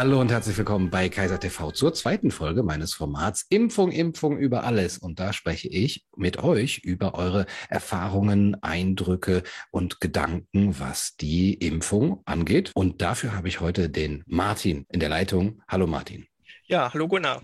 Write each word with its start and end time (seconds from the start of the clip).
Hallo 0.00 0.18
und 0.18 0.30
herzlich 0.30 0.56
willkommen 0.56 0.88
bei 0.88 1.10
Kaiser 1.10 1.38
TV 1.38 1.72
zur 1.72 1.92
zweiten 1.92 2.30
Folge 2.30 2.62
meines 2.62 2.94
Formats 2.94 3.44
Impfung, 3.50 3.92
Impfung 3.92 4.38
über 4.38 4.64
alles. 4.64 4.96
Und 4.96 5.20
da 5.20 5.34
spreche 5.34 5.68
ich 5.68 6.06
mit 6.16 6.38
euch 6.38 6.78
über 6.78 7.16
eure 7.16 7.44
Erfahrungen, 7.68 8.56
Eindrücke 8.62 9.42
und 9.70 10.00
Gedanken, 10.00 10.78
was 10.78 11.16
die 11.16 11.52
Impfung 11.52 12.22
angeht. 12.24 12.72
Und 12.74 13.02
dafür 13.02 13.36
habe 13.36 13.48
ich 13.48 13.60
heute 13.60 13.90
den 13.90 14.24
Martin 14.26 14.86
in 14.88 15.00
der 15.00 15.10
Leitung. 15.10 15.60
Hallo 15.68 15.86
Martin. 15.86 16.26
Ja, 16.64 16.90
hallo 16.94 17.06
Gunnar. 17.06 17.42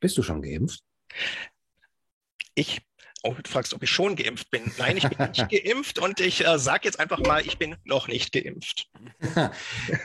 Bist 0.00 0.18
du 0.18 0.22
schon 0.22 0.42
geimpft? 0.42 0.82
Ich 2.54 2.82
Oh, 3.22 3.34
du 3.34 3.50
fragst, 3.50 3.74
ob 3.74 3.82
ich 3.82 3.90
schon 3.90 4.16
geimpft 4.16 4.50
bin. 4.50 4.72
Nein, 4.78 4.96
ich 4.96 5.08
bin 5.08 5.28
nicht 5.28 5.48
geimpft 5.50 5.98
und 5.98 6.20
ich 6.20 6.46
äh, 6.46 6.58
sage 6.58 6.82
jetzt 6.84 6.98
einfach 6.98 7.18
mal, 7.18 7.44
ich 7.44 7.58
bin 7.58 7.76
noch 7.84 8.08
nicht 8.08 8.32
geimpft. 8.32 8.88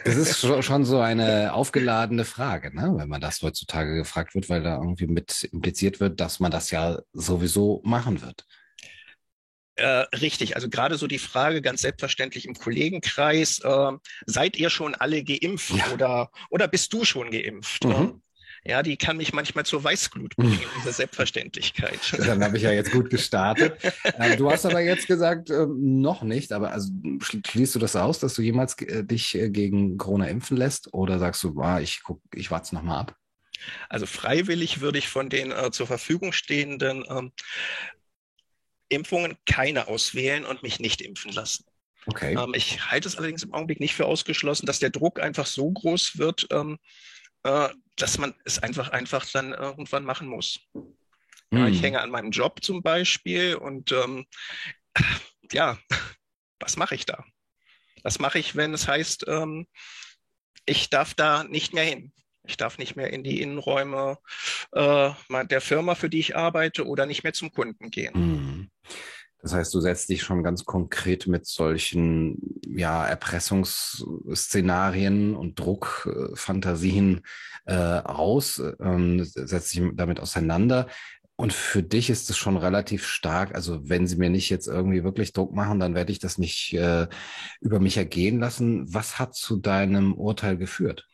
Das 0.04 0.16
ist 0.16 0.40
schon 0.40 0.86
so 0.86 1.00
eine 1.00 1.54
aufgeladene 1.54 2.26
Frage, 2.26 2.76
ne? 2.76 2.94
wenn 2.96 3.10
man 3.10 3.22
das 3.22 3.42
heutzutage 3.42 3.96
gefragt 3.96 4.36
wird, 4.36 4.50
weil 4.50 4.64
da 4.64 4.76
irgendwie 4.76 5.08
mit 5.08 5.44
impliziert 5.52 6.00
wird, 6.00 6.20
dass 6.20 6.40
man 6.40 6.52
das 6.52 6.72
ja 6.72 7.00
sowieso 7.14 7.82
machen 7.84 8.22
wird. 8.22 8.46
Äh, 9.76 10.06
richtig, 10.16 10.56
also 10.56 10.70
gerade 10.70 10.98
so 10.98 11.08
die 11.08 11.20
Frage 11.20 11.62
ganz 11.62 11.82
selbstverständlich 11.82 12.46
im 12.46 12.54
Kollegenkreis, 12.56 13.60
äh, 13.60 13.92
seid 14.26 14.58
ihr 14.58 14.70
schon 14.70 14.96
alle 14.96 15.24
geimpft 15.24 15.72
ja. 15.72 15.92
oder, 15.94 16.32
oder 16.50 16.68
bist 16.68 16.94
du 16.94 17.04
schon 17.04 17.32
geimpft? 17.32 17.84
Mhm 17.84 18.22
ja, 18.66 18.82
die 18.82 18.98
kann 18.98 19.18
mich 19.18 19.32
manchmal 19.32 19.66
zur 19.66 19.84
Weißglut 19.84 20.36
bringen, 20.36 20.60
diese 20.78 20.92
Selbstverständlichkeit. 20.92 22.00
Dann 22.18 22.44
habe 22.44 22.58
ich 22.58 22.64
ja 22.64 22.72
jetzt 22.72 22.92
gut 22.92 23.12
gestartet. 23.12 23.78
Ähm, 24.18 24.38
du 24.38 24.50
hast 24.50 24.66
aber 24.66 24.82
jetzt 24.82 25.06
gesagt, 25.06 25.52
ähm, 25.52 26.02
noch 26.02 26.24
nicht, 26.24 26.52
aber 26.52 26.72
also 26.72 26.92
schließt 27.22 27.76
du 27.76 27.80
das 27.80 27.96
aus, 27.96 28.20
dass 28.20 28.34
du 28.34 28.42
jemals 28.42 28.80
äh, 28.82 29.04
dich 29.04 29.36
äh, 29.36 29.50
gegen 29.50 29.98
Corona 29.98 30.28
impfen 30.28 30.58
lässt 30.58 30.94
oder 30.94 31.20
sagst 31.20 31.44
du, 31.44 31.62
ah, 31.62 31.80
ich 31.80 32.02
guck, 32.04 32.22
ich 32.34 32.50
warte 32.50 32.66
es 32.66 32.72
nochmal 32.72 33.02
ab? 33.02 33.16
Also 33.88 34.08
freiwillig 34.08 34.82
würde 34.82 34.98
ich 34.98 35.10
von 35.10 35.30
den 35.30 35.52
äh, 35.52 35.70
zur 35.72 35.86
Verfügung 35.86 36.34
stehenden 36.34 37.04
ähm, 37.08 37.32
Impfungen 38.90 39.38
keine 39.46 39.88
auswählen 39.88 40.44
und 40.44 40.64
mich 40.64 40.80
nicht 40.80 41.02
impfen 41.02 41.32
lassen. 41.32 41.66
Okay. 42.08 42.34
Ähm, 42.34 42.54
ich 42.56 42.90
halte 42.90 43.08
es 43.08 43.16
allerdings 43.16 43.44
im 43.44 43.54
Augenblick 43.54 43.80
nicht 43.80 43.94
für 43.94 44.06
ausgeschlossen, 44.06 44.66
dass 44.66 44.80
der 44.80 44.90
Druck 44.90 45.20
einfach 45.20 45.46
so 45.46 45.72
groß 45.72 46.18
wird, 46.18 46.48
ähm, 46.52 46.78
äh, 47.44 47.70
dass 47.96 48.18
man 48.18 48.34
es 48.44 48.60
einfach, 48.60 48.90
einfach 48.90 49.26
dann 49.32 49.54
irgendwann 49.54 50.04
machen 50.04 50.28
muss. 50.28 50.60
Ja, 51.52 51.68
ich 51.68 51.78
hm. 51.78 51.84
hänge 51.84 52.02
an 52.02 52.10
meinem 52.10 52.32
Job 52.32 52.64
zum 52.64 52.82
Beispiel 52.82 53.56
und 53.56 53.92
ähm, 53.92 54.26
ja, 55.52 55.78
was 56.60 56.78
mache 56.78 56.96
ich 56.96 57.06
da? 57.06 57.24
Was 58.04 58.20
mache 58.20 58.40
ich, 58.40 58.56
wenn 58.56 58.74
es 58.74 58.88
heißt, 58.88 59.26
ähm, 59.28 59.68
ich 60.66 60.90
darf 60.90 61.14
da 61.14 61.44
nicht 61.44 61.74
mehr 61.74 61.84
hin? 61.84 62.12
Ich 62.48 62.58
darf 62.58 62.78
nicht 62.78 62.96
mehr 62.96 63.12
in 63.12 63.24
die 63.24 63.42
Innenräume 63.42 64.20
äh, 64.72 65.12
der 65.46 65.62
Firma, 65.62 65.96
für 65.96 66.10
die 66.10 66.20
ich 66.20 66.36
arbeite, 66.36 66.86
oder 66.86 67.06
nicht 67.06 67.24
mehr 67.24 67.34
zum 67.34 67.52
Kunden 67.52 67.90
gehen. 67.90 68.14
Mhm. 68.14 68.72
Das 69.46 69.54
heißt, 69.54 69.74
du 69.76 69.80
setzt 69.80 70.10
dich 70.10 70.24
schon 70.24 70.42
ganz 70.42 70.66
konkret 70.66 71.28
mit 71.28 71.46
solchen 71.46 72.40
ja, 72.68 73.06
Erpressungsszenarien 73.06 75.36
und 75.36 75.60
Druckfantasien 75.60 77.22
äh, 77.68 77.76
aus, 77.76 78.60
ähm, 78.80 79.24
setzt 79.24 79.76
dich 79.76 79.84
damit 79.94 80.20
auseinander. 80.20 80.88
Und 81.36 81.54
für 81.54 81.84
dich 81.84 82.10
ist 82.10 82.28
es 82.32 82.38
schon 82.38 82.58
relativ 82.58 83.06
stark. 83.06 83.54
Also 83.54 83.88
wenn 83.88 84.08
sie 84.08 84.16
mir 84.16 84.32
nicht 84.32 84.50
jetzt 84.50 84.66
irgendwie 84.66 85.04
wirklich 85.04 85.32
Druck 85.32 85.54
machen, 85.54 85.80
dann 85.80 85.94
werde 85.94 86.12
ich 86.12 86.18
das 86.18 86.40
nicht 86.40 86.74
äh, 86.74 87.08
über 87.62 87.80
mich 87.80 87.98
ergehen 87.98 88.40
lassen. 88.40 88.92
Was 88.92 89.20
hat 89.20 89.36
zu 89.36 89.58
deinem 89.58 90.16
Urteil 90.16 90.58
geführt? 90.58 91.08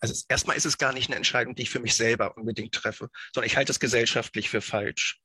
Also 0.00 0.14
erstmal 0.30 0.56
ist 0.56 0.64
es 0.64 0.78
gar 0.78 0.94
nicht 0.94 1.10
eine 1.10 1.16
Entscheidung, 1.16 1.54
die 1.54 1.64
ich 1.64 1.70
für 1.70 1.80
mich 1.80 1.94
selber 1.94 2.38
unbedingt 2.38 2.74
treffe, 2.74 3.10
sondern 3.34 3.48
ich 3.48 3.58
halte 3.58 3.70
es 3.70 3.80
gesellschaftlich 3.80 4.48
für 4.48 4.62
falsch. 4.62 5.20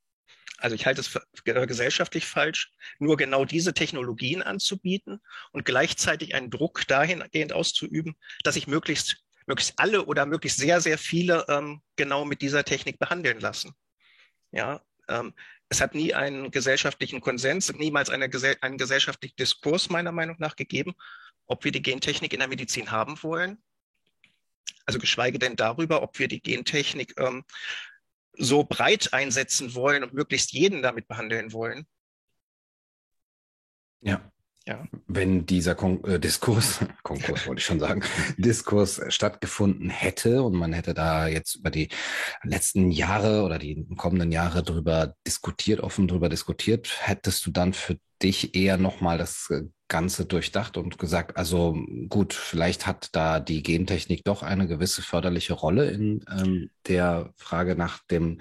Also 0.58 0.76
ich 0.76 0.86
halte 0.86 1.02
es 1.02 1.08
für 1.08 1.24
gesellschaftlich 1.44 2.26
falsch, 2.26 2.72
nur 3.00 3.18
genau 3.18 3.46
diese 3.46 3.74
Technologien 3.74 4.42
anzubieten 4.42 5.22
und 5.52 5.64
gleichzeitig 5.64 6.36
einen 6.36 6.50
Druck 6.50 6.86
dahingehend 6.88 7.54
auszuüben, 7.54 8.16
dass 8.44 8.58
ich 8.58 8.68
möglichst, 8.68 9.24
möglichst 9.46 9.80
alle 9.80 10.06
oder 10.06 10.26
möglichst 10.26 10.60
sehr, 10.60 10.82
sehr 10.82 10.98
viele 10.98 11.46
ähm, 11.48 11.82
genau 11.96 12.26
mit 12.26 12.42
dieser 12.42 12.66
Technik 12.66 13.00
behandeln 13.00 13.40
lassen. 13.40 13.74
Ja, 14.52 14.82
ähm, 15.08 15.34
es 15.70 15.82
hat 15.82 15.96
nie 15.96 16.14
einen 16.14 16.52
gesellschaftlichen 16.52 17.22
Konsens, 17.22 17.72
niemals 17.74 18.10
eine, 18.10 18.30
einen 18.62 18.78
gesellschaftlichen 18.78 19.36
Diskurs 19.38 19.90
meiner 19.90 20.12
Meinung 20.12 20.36
nach 20.40 20.56
gegeben, 20.56 20.94
ob 21.46 21.64
wir 21.64 21.72
die 21.72 21.82
Gentechnik 21.82 22.34
in 22.34 22.40
der 22.40 22.48
Medizin 22.50 22.92
haben 22.92 23.22
wollen. 23.24 23.62
Also 24.86 24.98
geschweige 24.98 25.38
denn 25.38 25.56
darüber, 25.56 26.02
ob 26.02 26.18
wir 26.18 26.28
die 26.28 26.42
Gentechnik 26.42 27.14
ähm, 27.20 27.46
so 28.40 28.64
breit 28.64 29.14
einsetzen 29.14 29.76
wollen 29.76 30.04
und 30.04 30.14
möglichst 30.14 30.54
jeden 30.54 30.82
damit 30.82 31.08
behandeln 31.08 31.52
wollen. 31.54 31.86
Ja. 34.02 34.32
Ja. 34.70 34.88
Wenn 35.08 35.48
dieser 35.48 35.74
Kon 35.74 36.04
äh, 36.04 36.20
Diskurs, 36.20 36.80
Konkurs 37.04 37.48
wollte 37.48 37.60
ich 37.60 37.66
schon 37.66 37.80
sagen, 37.80 38.04
Diskurs 38.38 39.02
stattgefunden 39.08 39.90
hätte 39.90 40.44
und 40.44 40.54
man 40.54 40.74
hätte 40.74 40.94
da 40.94 41.28
jetzt 41.28 41.56
über 41.56 41.72
die 41.72 41.90
letzten 42.44 42.92
Jahre 42.92 43.42
oder 43.42 43.58
die 43.58 43.88
kommenden 43.98 44.32
Jahre 44.32 44.62
drüber 44.62 45.16
diskutiert, 45.26 45.80
offen 45.80 46.08
drüber 46.08 46.30
diskutiert, 46.30 46.88
hättest 47.02 47.48
du 47.48 47.52
dann 47.52 47.74
für 47.74 47.98
dich 48.22 48.54
eher 48.54 48.78
nochmal 48.78 49.18
das 49.18 49.50
äh, 49.50 49.64
Ganze 49.88 50.28
durchdacht 50.28 50.78
und 50.78 51.00
gesagt, 51.00 51.36
also 51.36 51.76
gut, 52.08 52.36
vielleicht 52.36 52.86
hat 52.86 53.10
da 53.14 53.40
die 53.40 53.64
Gentechnik 53.64 54.24
doch 54.24 54.44
eine 54.44 54.68
gewisse 54.68 55.02
förderliche 55.02 55.54
Rolle 55.54 55.90
in 55.90 56.24
ähm, 56.30 56.70
der 56.88 57.34
Frage 57.38 57.76
nach 57.76 58.04
dem, 58.12 58.40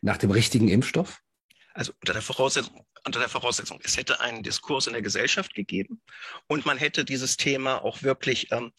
nach 0.00 0.16
dem 0.16 0.30
richtigen 0.30 0.68
Impfstoff? 0.68 1.20
Also 1.74 1.92
unter 2.00 2.14
der 2.14 2.22
Voraussetzung, 2.22 2.86
unter 3.06 3.20
der 3.20 3.28
Voraussetzung, 3.28 3.80
es 3.84 3.96
hätte 3.96 4.20
einen 4.20 4.42
Diskurs 4.42 4.86
in 4.88 4.92
der 4.92 5.02
Gesellschaft 5.02 5.54
gegeben 5.54 6.02
und 6.48 6.66
man 6.66 6.76
hätte 6.76 7.04
dieses 7.04 7.36
Thema 7.36 7.82
auch 7.84 8.02
wirklich 8.02 8.50
ähm, 8.50 8.72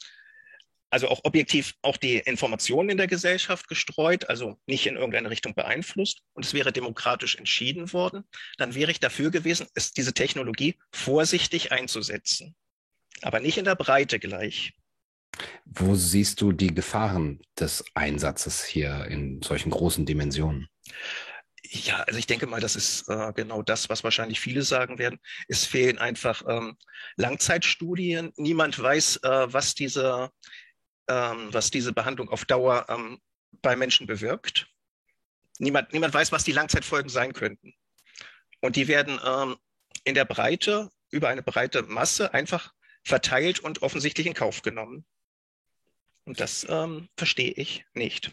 also 0.90 1.10
auch 1.10 1.22
objektiv 1.24 1.76
auch 1.82 1.98
die 1.98 2.18
Informationen 2.18 2.90
in 2.90 2.98
der 2.98 3.08
Gesellschaft 3.08 3.68
gestreut, 3.68 4.30
also 4.30 4.58
nicht 4.68 4.86
in 4.86 4.96
irgendeine 4.96 5.30
Richtung 5.30 5.54
beeinflusst 5.54 6.22
und 6.34 6.46
es 6.46 6.54
wäre 6.54 6.72
demokratisch 6.72 7.36
entschieden 7.36 7.92
worden, 7.94 8.24
dann 8.58 8.76
wäre 8.76 8.92
ich 8.92 9.00
dafür 9.00 9.32
gewesen, 9.32 9.68
es, 9.76 9.92
diese 9.92 10.14
Technologie 10.14 10.78
vorsichtig 10.92 11.72
einzusetzen, 11.72 12.56
aber 13.22 13.40
nicht 13.40 13.58
in 13.58 13.66
der 13.66 13.76
Breite 13.76 14.20
gleich. 14.20 14.74
Wo 15.66 15.96
siehst 15.96 16.42
du 16.42 16.52
die 16.52 16.74
Gefahren 16.74 17.42
des 17.60 17.84
Einsatzes 17.94 18.64
hier 18.64 19.06
in 19.06 19.42
solchen 19.42 19.70
großen 19.70 20.06
Dimensionen? 20.06 20.68
Ja, 21.70 22.04
also 22.04 22.20
ich 22.20 22.28
denke 22.28 22.48
mal, 22.48 22.62
das 22.62 22.76
ist 22.76 23.10
äh, 23.10 23.34
genau 23.34 23.62
das, 23.62 23.90
was 23.90 24.04
wahrscheinlich 24.04 24.40
viele 24.40 24.62
sagen 24.62 25.00
werden. 25.00 25.20
Es 25.48 25.66
fehlen 25.66 25.98
einfach 25.98 26.44
ähm, 26.48 26.78
Langzeitstudien. 27.16 28.32
Niemand 28.38 28.80
weiß, 28.80 29.18
äh, 29.18 29.54
was 29.54 29.76
diese 29.76 30.32
ähm, 31.08 31.54
was 31.54 31.72
diese 31.72 31.94
Behandlung 31.94 32.30
auf 32.30 32.46
Dauer 32.46 32.86
ähm, 32.90 33.20
bei 33.62 33.76
Menschen 33.76 34.08
bewirkt. 34.08 34.68
Niemand, 35.60 35.94
niemand 35.94 36.14
weiß, 36.14 36.32
was 36.32 36.44
die 36.44 36.52
Langzeitfolgen 36.52 37.10
sein 37.10 37.34
könnten. 37.34 37.74
Und 38.62 38.76
die 38.76 38.88
werden 38.88 39.20
ähm, 39.26 39.58
in 40.04 40.16
der 40.16 40.26
Breite, 40.26 40.92
über 41.10 41.30
eine 41.30 41.42
breite 41.42 41.84
Masse 41.84 42.34
einfach 42.34 42.74
verteilt 43.04 43.60
und 43.60 43.82
offensichtlich 43.82 44.28
in 44.28 44.34
Kauf 44.34 44.62
genommen. 44.62 45.06
Und 46.26 46.40
das 46.40 46.66
ähm, 46.70 47.08
verstehe 47.16 47.52
ich 47.52 47.86
nicht. 47.94 48.32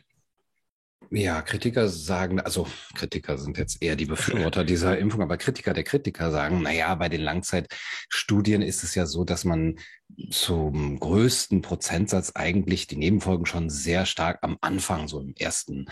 Ja, 1.10 1.42
Kritiker 1.42 1.88
sagen, 1.88 2.40
also 2.40 2.66
Kritiker 2.94 3.38
sind 3.38 3.58
jetzt 3.58 3.82
eher 3.82 3.96
die 3.96 4.06
Befürworter 4.06 4.64
dieser 4.64 4.98
Impfung, 4.98 5.22
aber 5.22 5.36
Kritiker 5.36 5.72
der 5.72 5.84
Kritiker 5.84 6.30
sagen, 6.30 6.60
na 6.62 6.72
ja, 6.72 6.94
bei 6.94 7.08
den 7.08 7.20
Langzeitstudien 7.20 8.62
ist 8.62 8.82
es 8.82 8.94
ja 8.94 9.06
so, 9.06 9.24
dass 9.24 9.44
man 9.44 9.76
zum 10.30 11.00
größten 11.00 11.62
Prozentsatz 11.62 12.32
eigentlich 12.34 12.86
die 12.86 12.96
Nebenfolgen 12.96 13.46
schon 13.46 13.70
sehr 13.70 14.06
stark 14.06 14.38
am 14.42 14.58
Anfang, 14.60 15.08
so 15.08 15.20
im 15.20 15.34
ersten 15.36 15.86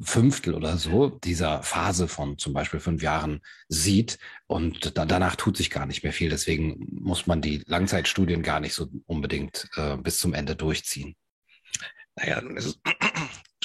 Fünftel 0.00 0.54
oder 0.54 0.76
so 0.78 1.10
dieser 1.10 1.62
Phase 1.62 2.08
von 2.08 2.38
zum 2.38 2.52
Beispiel 2.52 2.80
fünf 2.80 3.02
Jahren 3.02 3.40
sieht. 3.68 4.18
Und 4.46 4.96
da, 4.96 5.04
danach 5.04 5.36
tut 5.36 5.56
sich 5.56 5.70
gar 5.70 5.86
nicht 5.86 6.02
mehr 6.02 6.12
viel. 6.12 6.30
Deswegen 6.30 6.86
muss 6.90 7.26
man 7.26 7.42
die 7.42 7.62
Langzeitstudien 7.66 8.42
gar 8.42 8.60
nicht 8.60 8.74
so 8.74 8.88
unbedingt 9.06 9.68
äh, 9.76 9.96
bis 9.96 10.18
zum 10.18 10.34
Ende 10.34 10.56
durchziehen. 10.56 11.14
Naja, 12.16 12.40
nun 12.40 12.56
ist 12.56 12.66
es, 12.66 12.80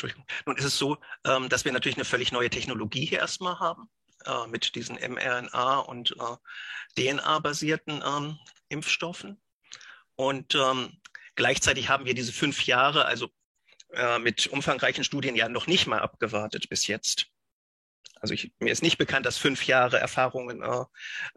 Entschuldigung. 0.04 0.26
Nun 0.46 0.58
ist 0.58 0.66
es 0.66 0.78
so, 0.78 0.98
ähm, 1.26 1.50
dass 1.50 1.64
wir 1.64 1.72
natürlich 1.72 1.98
eine 1.98 2.06
völlig 2.06 2.32
neue 2.32 2.50
Technologie 2.50 3.06
hier 3.06 3.20
erstmal 3.20 3.60
haben, 3.60 3.90
äh, 4.26 4.48
mit 4.48 4.76
diesen 4.76 4.98
mRNA- 4.98 5.86
und 5.86 6.12
äh, 6.12 6.36
DNA-basierten 6.98 8.04
ähm, 8.06 8.38
Impfstoffen. 8.68 9.42
Und 10.16 10.56
ähm, 10.56 11.00
gleichzeitig 11.36 11.90
haben 11.90 12.06
wir 12.06 12.14
diese 12.14 12.34
fünf 12.34 12.66
Jahre, 12.66 13.06
also 13.06 13.30
äh, 13.94 14.20
mit 14.20 14.48
umfangreichen 14.48 15.06
Studien 15.06 15.36
ja 15.36 15.48
noch 15.48 15.68
nicht 15.68 15.88
mal 15.88 16.00
abgewartet 16.00 16.68
bis 16.70 16.88
jetzt. 16.88 17.28
Also 18.20 18.34
ich, 18.34 18.52
mir 18.60 18.72
ist 18.72 18.84
nicht 18.84 18.98
bekannt, 18.98 19.26
dass 19.26 19.38
fünf 19.38 19.66
Jahre 19.66 20.00
Erfahrungen 20.00 20.62
äh, 20.62 20.84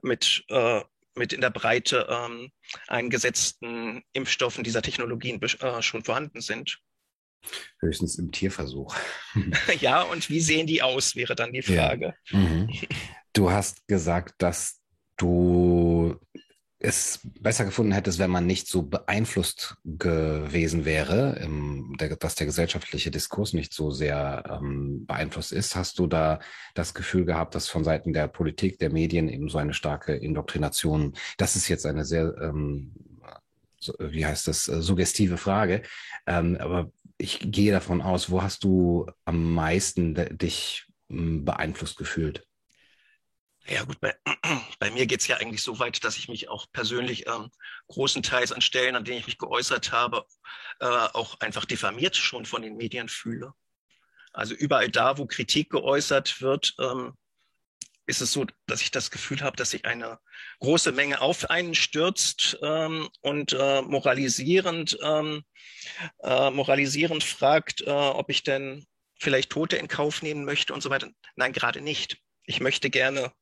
mit, 0.03 0.45
äh, 0.49 0.83
mit 1.15 1.33
in 1.33 1.41
der 1.41 1.51
Breite 1.51 2.07
ähm, 2.11 2.51
eingesetzten 2.89 4.03
Impfstoffen 4.13 4.65
dieser 4.65 4.83
Technologien 4.83 5.41
äh, 5.41 5.83
schon 5.83 6.05
vorhanden 6.05 6.41
sind. 6.41 6.81
Höchstens 7.81 8.19
im 8.19 8.33
Tierversuch. 8.33 8.94
ja, 9.81 10.03
und 10.03 10.29
wie 10.31 10.41
sehen 10.41 10.67
die 10.67 10.83
aus, 10.83 11.17
wäre 11.17 11.35
dann 11.35 11.53
die 11.53 11.62
Frage. 11.62 12.15
Ja. 12.31 12.38
Mhm. 12.38 12.71
Du 13.33 13.50
hast 13.50 13.87
gesagt, 13.87 14.37
dass 14.38 14.81
du 15.19 16.19
es 16.79 17.21
besser 17.41 17.65
gefunden 17.65 17.93
hättest, 17.93 18.19
wenn 18.19 18.31
man 18.31 18.47
nicht 18.47 18.69
so 18.69 18.83
beeinflusst 18.83 19.77
gewesen 19.85 20.85
wäre, 20.85 21.38
im, 21.43 21.97
der, 21.99 22.17
dass 22.17 22.35
der 22.35 22.47
gesellschaftliche 22.47 23.11
Diskurs 23.11 23.55
nicht 23.55 23.73
so 23.73 23.91
sehr 23.91 24.44
ähm, 24.49 25.06
beeinflusst 25.06 25.53
ist. 25.53 25.75
Hast 25.75 25.99
du 25.99 26.06
da 26.06 26.39
das 26.75 26.93
Gefühl 26.93 27.25
gehabt, 27.25 27.55
dass 27.55 27.69
von 27.69 27.82
Seiten 27.82 28.12
der 28.12 28.29
Politik, 28.29 28.79
der 28.79 28.91
Medien 28.91 29.29
eben 29.29 29.49
so 29.49 29.59
eine 29.59 29.73
starke 29.73 30.15
Indoktrination, 30.15 31.15
das 31.39 31.56
ist 31.56 31.69
jetzt 31.69 31.87
eine 31.87 32.05
sehr, 32.05 32.35
ähm, 32.43 32.93
so, 33.81 33.94
wie 33.99 34.27
heißt 34.27 34.47
das, 34.47 34.69
äh, 34.69 34.82
suggestive 34.82 35.39
Frage, 35.39 35.82
ähm, 36.27 36.56
aber 36.61 36.91
ich 37.19 37.41
gehe 37.41 37.73
davon 37.73 38.03
aus, 38.03 38.31
wo 38.31 38.43
hast 38.43 38.65
du 38.65 39.07
am 39.25 39.55
meisten 39.55 40.15
dich 40.37 40.87
hm, 41.09 41.45
beeinflusst 41.45 41.97
gefühlt? 41.97 42.47
Ja 43.69 43.83
gut, 43.83 44.01
bei, 44.01 44.15
bei 44.79 44.91
mir 44.91 45.07
geht 45.07 45.21
es 45.21 45.27
ja 45.27 45.37
eigentlich 45.39 45.63
so 45.63 45.79
weit, 45.79 46.05
dass 46.05 46.17
ich 46.17 46.29
mich 46.29 46.49
auch 46.49 46.67
persönlich 46.73 47.27
ähm, 47.27 47.51
großenteils 47.89 48.53
an 48.53 48.61
Stellen, 48.61 48.95
an 48.95 49.05
denen 49.05 49.19
ich 49.19 49.27
mich 49.27 49.39
geäußert 49.39 49.93
habe, 49.93 50.25
äh, 50.81 50.87
auch 50.87 51.41
einfach 51.41 51.65
diffamiert 51.65 52.17
schon 52.17 52.47
von 52.47 52.63
den 52.63 52.77
Medien 52.77 53.09
fühle. 53.09 53.53
Also 54.33 54.55
überall 54.55 54.91
da, 54.91 55.19
wo 55.19 55.27
Kritik 55.27 55.71
geäußert 55.71 56.41
wird, 56.43 56.75
ähm, 56.79 57.15
ist 58.06 58.20
es 58.20 58.32
so, 58.32 58.47
dass 58.67 58.82
ich 58.82 58.91
das 58.91 59.11
Gefühl 59.11 59.41
habe, 59.41 59.56
dass 59.56 59.70
sich 59.70 59.85
eine 59.85 60.19
große 60.61 60.93
Menge 60.93 61.20
auf 61.20 61.50
einen 61.50 61.75
stürzt 61.75 62.58
ähm, 62.62 63.08
und 63.20 63.53
äh, 63.53 63.82
moralisierend, 63.82 64.99
ähm, 65.03 65.43
äh, 66.23 66.50
moralisierend 66.50 67.25
fragt, 67.25 67.82
äh, 67.82 67.91
ob 67.91 68.31
ich 68.31 68.43
denn 68.43 68.87
vielleicht 69.19 69.50
Tote 69.50 69.76
in 69.76 69.88
Kauf 69.88 70.23
nehmen 70.23 70.44
möchte 70.44 70.73
und 70.73 70.82
so 70.82 70.91
weiter. 70.91 71.08
Nein, 71.37 71.53
gerade 71.53 71.81
nicht. 71.81 72.19
Ich 72.44 72.61
möchte 72.61 72.91
gerne 72.91 73.32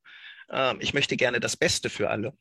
äh, 0.49 0.75
ich 0.81 0.95
möchte 0.95 1.17
gerne 1.17 1.41
das 1.41 1.57
Beste 1.57 1.91
für 1.91 2.11
alle. 2.11 2.37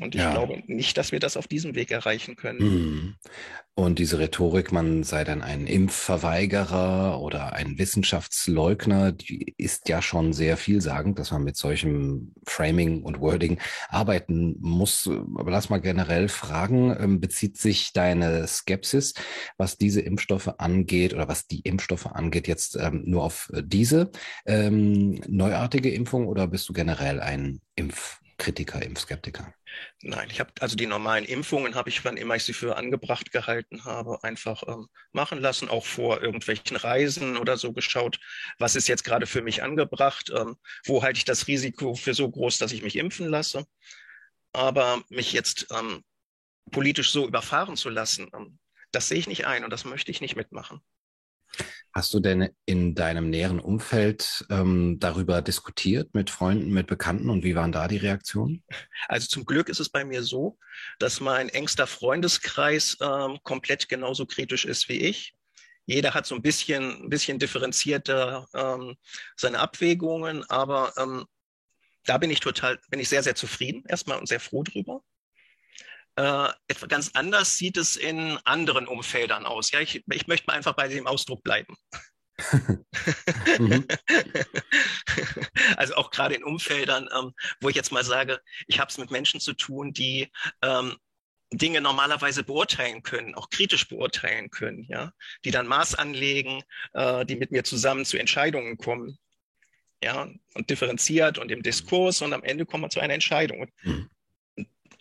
Und 0.00 0.14
ich 0.14 0.20
ja. 0.20 0.32
glaube 0.32 0.62
nicht, 0.66 0.96
dass 0.98 1.12
wir 1.12 1.20
das 1.20 1.36
auf 1.36 1.46
diesem 1.46 1.74
Weg 1.74 1.90
erreichen 1.90 2.36
können. 2.36 2.58
Mhm. 2.58 3.14
Und 3.78 3.98
diese 3.98 4.18
Rhetorik, 4.18 4.72
man 4.72 5.04
sei 5.04 5.22
dann 5.22 5.42
ein 5.42 5.66
Impfverweigerer 5.66 7.20
oder 7.20 7.52
ein 7.52 7.78
Wissenschaftsleugner, 7.78 9.12
die 9.12 9.54
ist 9.58 9.90
ja 9.90 10.00
schon 10.00 10.32
sehr 10.32 10.56
vielsagend, 10.56 11.18
dass 11.18 11.30
man 11.30 11.44
mit 11.44 11.58
solchem 11.58 12.32
Framing 12.46 13.02
und 13.02 13.20
Wording 13.20 13.58
arbeiten 13.90 14.56
muss. 14.60 15.06
Aber 15.36 15.50
lass 15.50 15.68
mal 15.68 15.82
generell 15.82 16.28
fragen, 16.28 16.96
ähm, 16.98 17.20
bezieht 17.20 17.58
sich 17.58 17.92
deine 17.92 18.46
Skepsis, 18.46 19.12
was 19.58 19.76
diese 19.76 20.00
Impfstoffe 20.00 20.54
angeht 20.56 21.12
oder 21.12 21.28
was 21.28 21.46
die 21.46 21.60
Impfstoffe 21.60 22.06
angeht, 22.06 22.48
jetzt 22.48 22.76
ähm, 22.80 23.02
nur 23.04 23.24
auf 23.24 23.52
diese 23.62 24.10
ähm, 24.46 25.20
neuartige 25.28 25.90
Impfung 25.90 26.28
oder 26.28 26.46
bist 26.46 26.66
du 26.70 26.72
generell 26.72 27.20
ein 27.20 27.60
Impfkritiker, 28.38 28.82
Impfskeptiker? 28.82 29.54
Nein, 30.02 30.28
ich 30.30 30.40
habe 30.40 30.52
also 30.60 30.76
die 30.76 30.86
normalen 30.86 31.24
Impfungen 31.24 31.74
habe 31.74 31.88
ich, 31.88 32.04
wann 32.04 32.18
immer 32.18 32.36
ich 32.36 32.44
sie 32.44 32.52
für 32.52 32.76
angebracht 32.76 33.32
gehalten 33.32 33.84
habe, 33.84 34.22
einfach 34.22 34.62
ähm, 34.68 34.88
machen 35.12 35.40
lassen, 35.40 35.70
auch 35.70 35.86
vor 35.86 36.22
irgendwelchen 36.22 36.76
Reisen 36.76 37.38
oder 37.38 37.56
so 37.56 37.72
geschaut, 37.72 38.20
was 38.58 38.76
ist 38.76 38.88
jetzt 38.88 39.04
gerade 39.04 39.26
für 39.26 39.40
mich 39.40 39.62
angebracht, 39.62 40.30
ähm, 40.36 40.56
wo 40.84 41.02
halte 41.02 41.18
ich 41.18 41.24
das 41.24 41.48
Risiko 41.48 41.94
für 41.94 42.12
so 42.12 42.30
groß, 42.30 42.58
dass 42.58 42.72
ich 42.72 42.82
mich 42.82 42.96
impfen 42.96 43.26
lasse. 43.26 43.66
Aber 44.52 45.02
mich 45.08 45.32
jetzt 45.32 45.66
ähm, 45.70 46.04
politisch 46.70 47.10
so 47.12 47.26
überfahren 47.26 47.76
zu 47.76 47.88
lassen, 47.88 48.30
ähm, 48.34 48.58
das 48.92 49.08
sehe 49.08 49.18
ich 49.18 49.28
nicht 49.28 49.46
ein 49.46 49.64
und 49.64 49.70
das 49.70 49.84
möchte 49.86 50.10
ich 50.10 50.20
nicht 50.20 50.36
mitmachen. 50.36 50.80
Hast 51.92 52.12
du 52.12 52.20
denn 52.20 52.50
in 52.66 52.94
deinem 52.94 53.30
näheren 53.30 53.58
Umfeld 53.58 54.44
ähm, 54.50 54.98
darüber 55.00 55.40
diskutiert 55.40 56.12
mit 56.14 56.28
Freunden, 56.28 56.70
mit 56.70 56.86
Bekannten 56.88 57.30
und 57.30 57.42
wie 57.42 57.54
waren 57.54 57.72
da 57.72 57.88
die 57.88 57.96
Reaktionen? 57.96 58.62
Also 59.08 59.28
zum 59.28 59.46
Glück 59.46 59.70
ist 59.70 59.80
es 59.80 59.88
bei 59.88 60.04
mir 60.04 60.22
so, 60.22 60.58
dass 60.98 61.20
mein 61.20 61.48
engster 61.48 61.86
Freundeskreis 61.86 62.98
ähm, 63.00 63.38
komplett 63.44 63.88
genauso 63.88 64.26
kritisch 64.26 64.66
ist 64.66 64.88
wie 64.90 65.00
ich. 65.00 65.34
Jeder 65.86 66.14
hat 66.14 66.26
so 66.26 66.34
ein 66.34 66.42
bisschen, 66.42 67.04
ein 67.04 67.08
bisschen 67.08 67.38
differenzierter 67.38 68.46
ähm, 68.52 68.96
seine 69.36 69.60
Abwägungen, 69.60 70.44
aber 70.50 70.92
ähm, 70.98 71.24
da 72.04 72.18
bin 72.18 72.30
ich 72.30 72.40
total, 72.40 72.78
bin 72.90 73.00
ich 73.00 73.08
sehr, 73.08 73.22
sehr 73.22 73.36
zufrieden 73.36 73.84
erstmal 73.88 74.18
und 74.18 74.28
sehr 74.28 74.40
froh 74.40 74.62
drüber. 74.62 75.02
Äh, 76.16 76.48
ganz 76.88 77.10
anders 77.14 77.56
sieht 77.56 77.76
es 77.76 77.96
in 77.96 78.38
anderen 78.44 78.86
Umfeldern 78.86 79.46
aus. 79.46 79.70
Ja, 79.70 79.80
ich, 79.80 80.02
ich 80.10 80.26
möchte 80.26 80.46
mal 80.46 80.54
einfach 80.54 80.74
bei 80.74 80.88
dem 80.88 81.06
Ausdruck 81.06 81.42
bleiben. 81.42 81.74
Mhm. 83.58 83.86
also 85.76 85.94
auch 85.94 86.10
gerade 86.10 86.34
in 86.34 86.44
Umfeldern, 86.44 87.08
ähm, 87.16 87.32
wo 87.60 87.70
ich 87.70 87.76
jetzt 87.76 87.92
mal 87.92 88.04
sage, 88.04 88.40
ich 88.66 88.78
habe 88.78 88.90
es 88.90 88.98
mit 88.98 89.10
Menschen 89.10 89.40
zu 89.40 89.54
tun, 89.54 89.92
die 89.92 90.30
ähm, 90.60 90.96
Dinge 91.52 91.80
normalerweise 91.80 92.44
beurteilen 92.44 93.02
können, 93.02 93.34
auch 93.34 93.48
kritisch 93.48 93.88
beurteilen 93.88 94.50
können, 94.50 94.84
ja, 94.88 95.12
die 95.44 95.50
dann 95.50 95.66
Maß 95.66 95.94
anlegen, 95.94 96.62
äh, 96.92 97.24
die 97.24 97.36
mit 97.36 97.52
mir 97.52 97.64
zusammen 97.64 98.04
zu 98.04 98.18
Entscheidungen 98.18 98.76
kommen, 98.76 99.18
ja, 100.02 100.28
und 100.54 100.68
differenziert 100.68 101.38
und 101.38 101.50
im 101.50 101.62
Diskurs 101.62 102.20
und 102.20 102.32
am 102.32 102.42
Ende 102.42 102.66
kommen 102.66 102.84
wir 102.84 102.90
zu 102.90 103.00
einer 103.00 103.14
Entscheidung. 103.14 103.70
Mhm. 103.82 104.10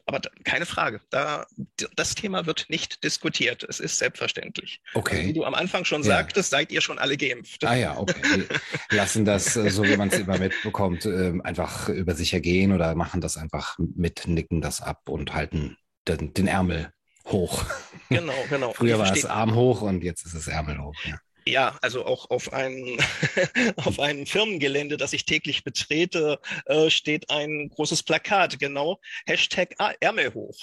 Aber 0.08 0.20
da, 0.20 0.30
keine 0.44 0.66
Frage, 0.66 1.02
da, 1.10 1.48
das 1.96 2.14
Thema 2.14 2.46
wird 2.46 2.68
nicht 2.70 3.04
diskutiert. 3.04 3.64
Es 3.64 3.80
ist 3.80 3.98
selbstverständlich. 3.98 4.82
Okay. 4.94 5.18
Also, 5.18 5.28
wie 5.28 5.34
du 5.34 5.46
am 5.46 5.56
Anfang 5.56 5.84
schon 5.84 6.02
ja. 6.02 6.08
sagtest, 6.08 6.52
seid 6.52 6.72
ihr 6.72 6.82
schon 6.82 7.00
alle 7.00 7.18
geimpft. 7.18 7.64
Ah 7.66 7.74
ja, 7.74 7.98
okay. 7.98 8.44
Lassen 8.92 9.26
das, 9.26 9.56
äh, 9.56 9.70
so 9.70 9.84
wie 9.84 9.98
man 9.98 10.10
es 10.10 10.20
immer 10.20 10.38
mitbekommt, 10.38 11.06
ähm, 11.06 11.42
einfach 11.42 11.90
über 11.90 12.14
sich 12.14 12.34
ergehen 12.34 12.72
oder 12.72 12.94
machen 12.94 13.20
das 13.20 13.36
einfach 13.38 13.78
mit, 13.80 14.28
nicken 14.28 14.62
das 14.62 14.82
ab 14.82 15.10
und 15.10 15.34
halten 15.34 15.78
den, 16.08 16.34
den 16.34 16.48
Ärmel 16.48 16.92
hoch. 17.28 17.66
Genau, 18.10 18.34
genau. 18.50 18.74
Früher 18.74 19.00
war 19.00 19.12
es 19.12 19.26
Arm 19.26 19.56
hoch 19.56 19.82
und 19.82 20.04
jetzt 20.04 20.26
ist 20.28 20.36
es 20.36 20.48
Ärmel 20.48 20.80
hoch. 20.80 20.94
Ja. 21.06 21.18
Ja, 21.48 21.78
also 21.82 22.06
auch 22.06 22.32
auf 22.32 22.54
einem, 22.54 22.98
auf 23.76 24.00
einem 24.00 24.26
Firmengelände, 24.26 24.98
das 24.98 25.14
ich 25.14 25.26
täglich 25.26 25.64
betrete, 25.64 26.40
äh, 26.66 26.90
steht 26.90 27.30
ein 27.30 27.70
großes 27.70 28.02
Plakat, 28.02 28.58
genau, 28.60 29.00
Hashtag 29.28 29.76
Ärmel 30.00 30.34
hoch. 30.34 30.58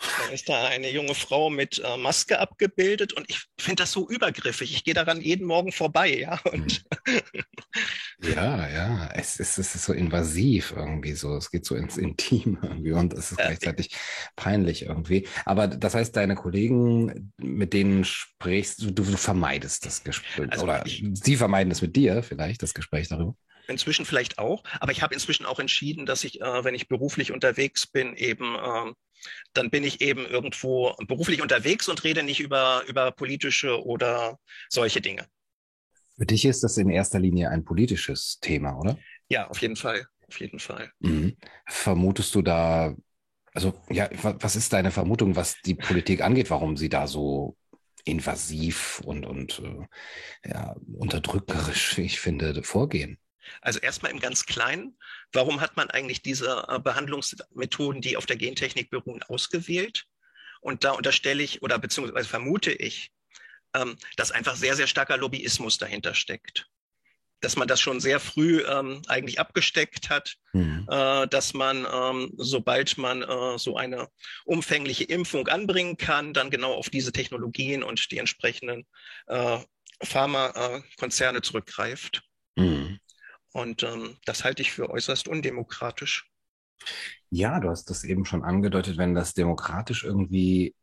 Da 0.00 0.32
ist 0.32 0.48
da 0.48 0.66
eine 0.68 0.90
junge 0.90 1.14
Frau 1.14 1.50
mit 1.50 1.80
äh, 1.84 1.96
Maske 1.96 2.38
abgebildet 2.38 3.12
und 3.12 3.28
ich 3.28 3.42
finde 3.58 3.82
das 3.82 3.92
so 3.92 4.08
übergriffig. 4.08 4.72
Ich 4.72 4.84
gehe 4.84 4.94
daran 4.94 5.20
jeden 5.20 5.46
Morgen 5.46 5.72
vorbei, 5.72 6.08
ja. 6.16 6.40
Und 6.44 6.84
ja, 8.22 8.68
ja, 8.68 9.10
es 9.14 9.40
ist, 9.40 9.58
es 9.58 9.74
ist 9.74 9.84
so 9.84 9.92
invasiv 9.92 10.72
irgendwie 10.76 11.12
so. 11.14 11.36
Es 11.36 11.50
geht 11.50 11.64
so 11.64 11.74
ins 11.74 11.96
Intim 11.96 12.58
irgendwie 12.62 12.92
und 12.92 13.12
es 13.12 13.32
ist 13.32 13.38
gleichzeitig 13.38 13.96
peinlich 14.36 14.82
irgendwie. 14.82 15.28
Aber 15.44 15.68
das 15.68 15.94
heißt, 15.94 16.14
deine 16.16 16.34
Kollegen, 16.34 17.32
mit 17.38 17.72
denen 17.72 18.04
sprichst 18.04 18.82
du, 18.82 18.90
du 18.90 19.04
vermeidest 19.04 19.86
das 19.86 20.04
Gespräch 20.04 20.52
also 20.52 20.64
oder 20.64 20.84
ich, 20.86 21.04
sie 21.14 21.36
vermeiden 21.36 21.70
es 21.70 21.82
mit 21.82 21.96
dir 21.96 22.22
vielleicht, 22.22 22.62
das 22.62 22.74
Gespräch 22.74 23.08
darüber 23.08 23.34
inzwischen 23.68 24.04
vielleicht 24.04 24.38
auch, 24.38 24.64
aber 24.80 24.90
ich 24.90 25.00
habe 25.00 25.14
inzwischen 25.14 25.46
auch 25.46 25.60
entschieden, 25.60 26.04
dass 26.04 26.24
ich, 26.24 26.40
äh, 26.40 26.64
wenn 26.64 26.74
ich 26.74 26.88
beruflich 26.88 27.30
unterwegs 27.30 27.86
bin, 27.86 28.16
eben 28.16 28.56
äh, 28.56 28.92
dann 29.52 29.70
bin 29.70 29.84
ich 29.84 30.00
eben 30.00 30.26
irgendwo 30.26 30.94
beruflich 31.06 31.42
unterwegs 31.42 31.88
und 31.88 32.04
rede 32.04 32.22
nicht 32.22 32.40
über, 32.40 32.82
über 32.86 33.10
politische 33.12 33.84
oder 33.84 34.38
solche 34.68 35.00
Dinge. 35.00 35.26
Für 36.20 36.26
dich 36.26 36.44
ist 36.44 36.62
das 36.62 36.76
in 36.76 36.90
erster 36.90 37.18
Linie 37.18 37.48
ein 37.48 37.64
politisches 37.64 38.40
Thema, 38.40 38.78
oder? 38.78 38.98
Ja, 39.30 39.48
auf 39.48 39.62
jeden 39.62 39.76
Fall. 39.76 40.04
Auf 40.28 40.38
jeden 40.38 40.58
Fall. 40.58 40.92
Mhm. 40.98 41.34
Vermutest 41.66 42.34
du 42.34 42.42
da, 42.42 42.94
also 43.54 43.72
ja, 43.88 44.06
was 44.12 44.54
ist 44.54 44.74
deine 44.74 44.90
Vermutung, 44.90 45.34
was 45.34 45.56
die 45.62 45.74
Politik 45.74 46.20
angeht, 46.20 46.50
warum 46.50 46.76
sie 46.76 46.90
da 46.90 47.06
so 47.06 47.56
invasiv 48.04 49.00
und, 49.06 49.24
und 49.24 49.62
äh, 50.44 50.50
ja, 50.50 50.76
unterdrückerisch, 50.92 51.96
ich 51.96 52.20
finde, 52.20 52.62
vorgehen? 52.64 53.18
Also 53.62 53.78
erstmal 53.78 54.12
im 54.12 54.20
ganz 54.20 54.44
Kleinen, 54.44 54.98
warum 55.32 55.62
hat 55.62 55.78
man 55.78 55.88
eigentlich 55.88 56.20
diese 56.20 56.66
äh, 56.68 56.78
Behandlungsmethoden, 56.80 58.02
die 58.02 58.18
auf 58.18 58.26
der 58.26 58.36
Gentechnik 58.36 58.90
beruhen, 58.90 59.22
ausgewählt? 59.22 60.04
Und 60.60 60.84
da 60.84 60.90
unterstelle 60.90 61.42
ich 61.42 61.62
oder 61.62 61.78
beziehungsweise 61.78 62.28
vermute 62.28 62.72
ich, 62.72 63.10
ähm, 63.74 63.96
dass 64.16 64.32
einfach 64.32 64.56
sehr, 64.56 64.76
sehr 64.76 64.86
starker 64.86 65.16
Lobbyismus 65.16 65.78
dahinter 65.78 66.14
steckt. 66.14 66.68
Dass 67.40 67.56
man 67.56 67.68
das 67.68 67.80
schon 67.80 68.00
sehr 68.00 68.20
früh 68.20 68.62
ähm, 68.66 69.00
eigentlich 69.08 69.40
abgesteckt 69.40 70.10
hat, 70.10 70.36
mhm. 70.52 70.86
äh, 70.90 71.26
dass 71.28 71.54
man, 71.54 71.86
ähm, 71.90 72.32
sobald 72.36 72.98
man 72.98 73.22
äh, 73.22 73.58
so 73.58 73.76
eine 73.76 74.08
umfängliche 74.44 75.04
Impfung 75.04 75.48
anbringen 75.48 75.96
kann, 75.96 76.34
dann 76.34 76.50
genau 76.50 76.74
auf 76.74 76.90
diese 76.90 77.12
Technologien 77.12 77.82
und 77.82 78.10
die 78.10 78.18
entsprechenden 78.18 78.86
äh, 79.26 79.58
Pharmakonzerne 80.02 81.42
zurückgreift. 81.42 82.22
Mhm. 82.56 82.98
Und 83.52 83.82
ähm, 83.82 84.16
das 84.24 84.44
halte 84.44 84.62
ich 84.62 84.72
für 84.72 84.90
äußerst 84.90 85.28
undemokratisch. 85.28 86.30
Ja, 87.30 87.60
du 87.60 87.68
hast 87.68 87.90
das 87.90 88.04
eben 88.04 88.24
schon 88.24 88.44
angedeutet, 88.44 88.96
wenn 88.96 89.14
das 89.14 89.34
demokratisch 89.34 90.04
irgendwie 90.04 90.74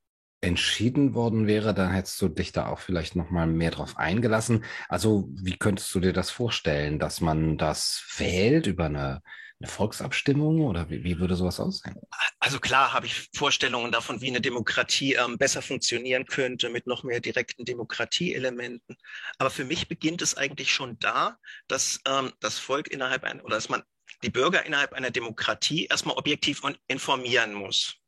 entschieden 0.41 1.15
worden 1.15 1.47
wäre, 1.47 1.73
dann 1.73 1.91
hättest 1.91 2.21
du 2.21 2.27
dich 2.27 2.51
da 2.51 2.67
auch 2.67 2.79
vielleicht 2.79 3.15
noch 3.15 3.31
mal 3.31 3.47
mehr 3.47 3.71
drauf 3.71 3.97
eingelassen. 3.97 4.63
Also 4.87 5.27
wie 5.33 5.57
könntest 5.57 5.93
du 5.95 5.99
dir 5.99 6.13
das 6.13 6.29
vorstellen, 6.29 6.99
dass 6.99 7.21
man 7.21 7.57
das 7.57 8.03
wählt 8.17 8.67
über 8.67 8.85
eine, 8.85 9.21
eine 9.59 9.67
Volksabstimmung 9.67 10.61
oder 10.61 10.89
wie, 10.91 11.03
wie, 11.03 11.19
würde 11.19 11.35
sowas 11.35 11.59
aussehen? 11.59 11.95
Also 12.39 12.59
klar 12.59 12.93
habe 12.93 13.07
ich 13.07 13.29
Vorstellungen 13.33 13.91
davon, 13.91 14.21
wie 14.21 14.27
eine 14.27 14.41
Demokratie 14.41 15.13
ähm, 15.15 15.39
besser 15.39 15.63
funktionieren 15.63 16.25
könnte 16.25 16.69
mit 16.69 16.85
noch 16.85 17.03
mehr 17.03 17.19
direkten 17.19 17.65
Demokratieelementen. 17.65 18.95
Aber 19.39 19.49
für 19.49 19.65
mich 19.65 19.87
beginnt 19.87 20.21
es 20.21 20.37
eigentlich 20.37 20.71
schon 20.71 20.99
da, 20.99 21.37
dass 21.67 21.99
ähm, 22.07 22.31
das 22.39 22.59
Volk 22.59 22.89
innerhalb 22.89 23.23
einer 23.23 23.43
oder 23.43 23.55
dass 23.55 23.69
man 23.69 23.81
die 24.23 24.29
Bürger 24.29 24.65
innerhalb 24.65 24.93
einer 24.93 25.11
Demokratie 25.11 25.85
erstmal 25.85 26.15
objektiv 26.15 26.61
informieren 26.87 27.53
muss 27.53 27.99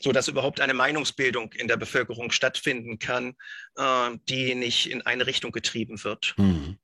so 0.00 0.12
dass 0.12 0.28
überhaupt 0.28 0.60
eine 0.60 0.74
Meinungsbildung 0.74 1.52
in 1.52 1.68
der 1.68 1.76
Bevölkerung 1.76 2.30
stattfinden 2.30 2.98
kann, 2.98 3.34
äh, 3.76 4.10
die 4.28 4.54
nicht 4.54 4.90
in 4.90 5.02
eine 5.02 5.26
Richtung 5.26 5.52
getrieben 5.52 6.02
wird. 6.04 6.34
Mhm. 6.36 6.78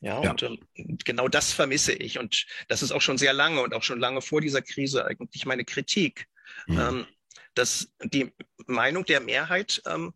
Ja, 0.00 0.22
ja, 0.22 0.30
und 0.30 0.42
äh, 0.42 0.58
genau 1.04 1.28
das 1.28 1.52
vermisse 1.52 1.94
ich. 1.94 2.18
Und 2.18 2.46
das 2.68 2.82
ist 2.82 2.92
auch 2.92 3.00
schon 3.00 3.16
sehr 3.16 3.32
lange 3.32 3.62
und 3.62 3.74
auch 3.74 3.82
schon 3.82 4.00
lange 4.00 4.20
vor 4.20 4.40
dieser 4.40 4.60
Krise 4.60 5.06
eigentlich 5.06 5.46
meine 5.46 5.64
Kritik, 5.64 6.26
mhm. 6.66 6.78
ähm, 6.78 7.06
dass 7.54 7.88
die 8.02 8.32
Meinung 8.66 9.04
der 9.06 9.20
Mehrheit 9.20 9.80
ähm, 9.86 10.12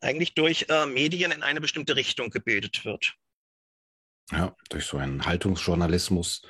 eigentlich 0.00 0.34
durch 0.34 0.66
äh, 0.68 0.86
Medien 0.86 1.32
in 1.32 1.42
eine 1.42 1.60
bestimmte 1.60 1.96
Richtung 1.96 2.30
gebildet 2.30 2.84
wird. 2.84 3.14
Ja, 4.30 4.54
durch 4.70 4.86
so 4.86 4.96
einen 4.98 5.26
Haltungsjournalismus, 5.26 6.42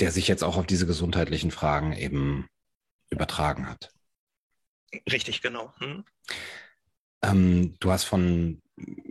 der 0.00 0.10
sich 0.10 0.26
jetzt 0.26 0.42
auch 0.42 0.56
auf 0.56 0.66
diese 0.66 0.86
gesundheitlichen 0.86 1.50
Fragen 1.50 1.92
eben 1.92 2.48
übertragen 3.10 3.68
hat. 3.68 3.90
Richtig, 5.10 5.42
genau. 5.42 5.72
Hm. 5.78 6.04
Ähm, 7.22 7.74
du 7.80 7.90
hast 7.90 8.04
von 8.04 8.62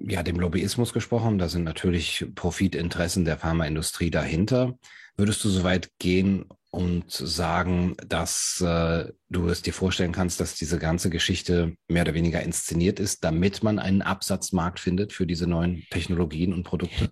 ja, 0.07 0.23
dem 0.23 0.39
Lobbyismus 0.39 0.93
gesprochen. 0.93 1.37
Da 1.37 1.49
sind 1.49 1.63
natürlich 1.63 2.25
Profitinteressen 2.35 3.25
der 3.25 3.37
Pharmaindustrie 3.37 4.11
dahinter. 4.11 4.77
Würdest 5.15 5.43
du 5.43 5.49
so 5.49 5.63
weit 5.63 5.91
gehen 5.99 6.45
und 6.71 7.11
sagen, 7.11 7.95
dass 8.07 8.59
äh, 8.61 9.11
du 9.29 9.47
es 9.47 9.61
dir 9.61 9.73
vorstellen 9.73 10.11
kannst, 10.11 10.39
dass 10.39 10.55
diese 10.55 10.79
ganze 10.79 11.09
Geschichte 11.09 11.75
mehr 11.87 12.01
oder 12.01 12.15
weniger 12.15 12.41
inszeniert 12.41 12.99
ist, 12.99 13.23
damit 13.23 13.61
man 13.61 13.77
einen 13.77 14.01
Absatzmarkt 14.01 14.79
findet 14.79 15.13
für 15.13 15.27
diese 15.27 15.45
neuen 15.45 15.83
Technologien 15.91 16.51
und 16.51 16.63
Produkte? 16.63 17.11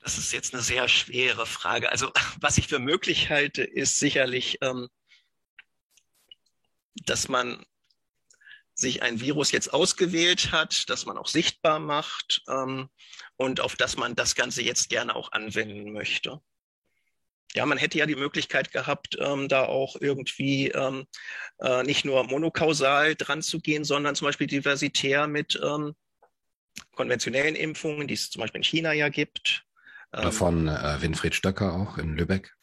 Das 0.00 0.16
ist 0.16 0.32
jetzt 0.32 0.54
eine 0.54 0.62
sehr 0.62 0.88
schwere 0.88 1.46
Frage. 1.46 1.92
Also 1.92 2.10
was 2.40 2.58
ich 2.58 2.68
für 2.68 2.78
möglich 2.78 3.28
halte, 3.28 3.62
ist 3.62 3.98
sicherlich, 3.98 4.58
ähm, 4.62 4.88
dass 7.04 7.28
man 7.28 7.64
sich 8.74 9.02
ein 9.02 9.20
Virus 9.20 9.52
jetzt 9.52 9.72
ausgewählt 9.72 10.52
hat, 10.52 10.88
das 10.88 11.04
man 11.04 11.18
auch 11.18 11.28
sichtbar 11.28 11.78
macht 11.78 12.42
ähm, 12.48 12.88
und 13.36 13.60
auf 13.60 13.76
das 13.76 13.96
man 13.96 14.14
das 14.14 14.34
Ganze 14.34 14.62
jetzt 14.62 14.88
gerne 14.88 15.14
auch 15.14 15.32
anwenden 15.32 15.92
möchte. 15.92 16.40
Ja, 17.54 17.66
man 17.66 17.78
hätte 17.78 17.98
ja 17.98 18.06
die 18.06 18.16
Möglichkeit 18.16 18.72
gehabt, 18.72 19.18
ähm, 19.20 19.48
da 19.48 19.66
auch 19.66 19.96
irgendwie 20.00 20.68
ähm, 20.68 21.06
äh, 21.58 21.82
nicht 21.82 22.04
nur 22.04 22.24
monokausal 22.24 23.16
dran 23.16 23.42
zu 23.42 23.60
gehen, 23.60 23.84
sondern 23.84 24.14
zum 24.14 24.26
Beispiel 24.26 24.46
diversitär 24.46 25.26
mit 25.26 25.60
ähm, 25.62 25.94
konventionellen 26.92 27.56
Impfungen, 27.56 28.06
die 28.06 28.14
es 28.14 28.30
zum 28.30 28.40
Beispiel 28.40 28.60
in 28.60 28.64
China 28.64 28.92
ja 28.92 29.08
gibt, 29.08 29.64
ähm, 30.12 30.32
Von 30.32 30.68
äh, 30.68 31.00
Winfried 31.00 31.34
Stöcker 31.34 31.74
auch 31.74 31.98
in 31.98 32.16
Lübeck. 32.16 32.54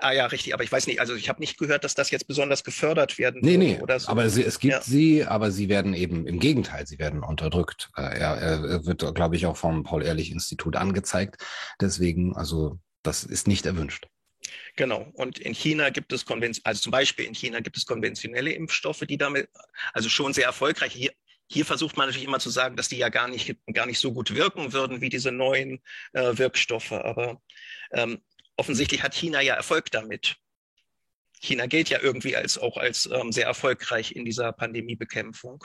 Ah 0.00 0.12
ja, 0.12 0.26
richtig, 0.26 0.54
aber 0.54 0.62
ich 0.62 0.70
weiß 0.70 0.86
nicht, 0.86 1.00
also 1.00 1.16
ich 1.16 1.28
habe 1.28 1.40
nicht 1.40 1.58
gehört, 1.58 1.82
dass 1.82 1.94
das 1.96 2.12
jetzt 2.12 2.28
besonders 2.28 2.62
gefördert 2.62 3.18
werden 3.18 3.40
Nee, 3.42 3.56
nee, 3.56 3.80
oder 3.80 3.98
so. 3.98 4.08
aber 4.08 4.30
sie, 4.30 4.44
es 4.44 4.60
gibt 4.60 4.72
ja. 4.72 4.80
sie, 4.80 5.24
aber 5.24 5.50
sie 5.50 5.68
werden 5.68 5.92
eben 5.92 6.24
im 6.24 6.38
Gegenteil, 6.38 6.86
sie 6.86 7.00
werden 7.00 7.24
unterdrückt. 7.24 7.90
Äh, 7.96 8.02
er, 8.02 8.36
er 8.36 8.86
wird, 8.86 9.04
glaube 9.16 9.34
ich, 9.34 9.46
auch 9.46 9.56
vom 9.56 9.82
Paul-Ehrlich-Institut 9.82 10.76
angezeigt. 10.76 11.44
Deswegen, 11.80 12.36
also 12.36 12.78
das 13.02 13.24
ist 13.24 13.48
nicht 13.48 13.66
erwünscht. 13.66 14.06
Genau. 14.76 15.10
Und 15.14 15.40
in 15.40 15.52
China 15.52 15.90
gibt 15.90 16.12
es 16.12 16.24
konventionelle, 16.24 16.66
also 16.66 16.80
zum 16.80 16.92
Beispiel 16.92 17.24
in 17.24 17.34
China 17.34 17.58
gibt 17.58 17.76
es 17.76 17.84
konventionelle 17.84 18.52
Impfstoffe, 18.52 19.00
die 19.00 19.18
damit, 19.18 19.48
also 19.92 20.08
schon 20.08 20.32
sehr 20.32 20.46
erfolgreich. 20.46 20.92
Hier, 20.92 21.10
hier 21.50 21.64
versucht 21.64 21.96
man 21.96 22.06
natürlich 22.06 22.28
immer 22.28 22.40
zu 22.40 22.50
sagen, 22.50 22.76
dass 22.76 22.88
die 22.88 22.98
ja 22.98 23.08
gar 23.08 23.26
nicht, 23.26 23.56
gar 23.72 23.86
nicht 23.86 23.98
so 23.98 24.12
gut 24.12 24.34
wirken 24.34 24.72
würden 24.72 25.00
wie 25.00 25.08
diese 25.08 25.32
neuen 25.32 25.82
äh, 26.12 26.36
Wirkstoffe. 26.36 26.92
Aber 26.92 27.40
ähm, 27.92 28.20
offensichtlich 28.56 29.02
hat 29.02 29.14
China 29.14 29.40
ja 29.40 29.54
Erfolg 29.54 29.90
damit. 29.90 30.36
China 31.40 31.66
gilt 31.66 31.88
ja 31.88 32.00
irgendwie 32.02 32.36
als 32.36 32.58
auch 32.58 32.76
als 32.76 33.06
ähm, 33.06 33.32
sehr 33.32 33.46
erfolgreich 33.46 34.14
in 34.14 34.24
dieser 34.24 34.52
Pandemiebekämpfung. 34.52 35.64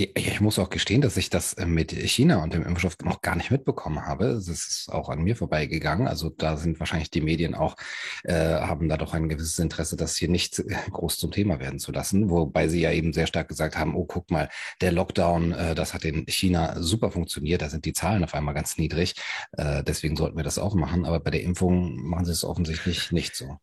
Ich 0.00 0.40
muss 0.40 0.60
auch 0.60 0.70
gestehen, 0.70 1.00
dass 1.00 1.16
ich 1.16 1.28
das 1.28 1.54
äh, 1.54 1.66
mit 1.66 1.90
China 1.90 2.40
und 2.44 2.54
dem 2.54 2.64
Impfstoff 2.64 2.96
noch 3.02 3.20
gar 3.20 3.34
nicht 3.34 3.50
mitbekommen 3.50 4.06
habe. 4.06 4.26
Das 4.26 4.46
ist 4.46 4.88
auch 4.92 5.08
an 5.08 5.24
mir 5.24 5.34
vorbeigegangen. 5.34 6.06
Also 6.06 6.30
da 6.30 6.56
sind 6.56 6.78
wahrscheinlich 6.78 7.10
die 7.10 7.20
Medien 7.20 7.56
auch, 7.56 7.74
äh, 8.22 8.32
haben 8.32 8.88
da 8.88 8.96
doch 8.96 9.12
ein 9.12 9.28
gewisses 9.28 9.58
Interesse, 9.58 9.96
das 9.96 10.14
hier 10.14 10.28
nicht 10.28 10.60
äh, 10.60 10.76
groß 10.92 11.18
zum 11.18 11.32
Thema 11.32 11.58
werden 11.58 11.80
zu 11.80 11.90
lassen. 11.90 12.30
Wobei 12.30 12.68
sie 12.68 12.80
ja 12.80 12.92
eben 12.92 13.12
sehr 13.12 13.26
stark 13.26 13.48
gesagt 13.48 13.76
haben, 13.76 13.96
oh, 13.96 14.04
guck 14.04 14.30
mal, 14.30 14.48
der 14.80 14.92
Lockdown, 14.92 15.50
äh, 15.50 15.74
das 15.74 15.94
hat 15.94 16.04
in 16.04 16.26
China 16.28 16.80
super 16.80 17.10
funktioniert. 17.10 17.60
Da 17.62 17.68
sind 17.68 17.84
die 17.84 17.92
Zahlen 17.92 18.22
auf 18.22 18.34
einmal 18.34 18.54
ganz 18.54 18.78
niedrig. 18.78 19.16
Äh, 19.56 19.82
deswegen 19.82 20.16
sollten 20.16 20.36
wir 20.36 20.44
das 20.44 20.60
auch 20.60 20.76
machen. 20.76 21.06
Aber 21.06 21.18
bei 21.18 21.32
der 21.32 21.42
Impfung 21.42 21.96
machen 22.06 22.24
sie 22.24 22.30
es 22.30 22.44
offensichtlich 22.44 23.10
nicht 23.10 23.34
so. 23.34 23.58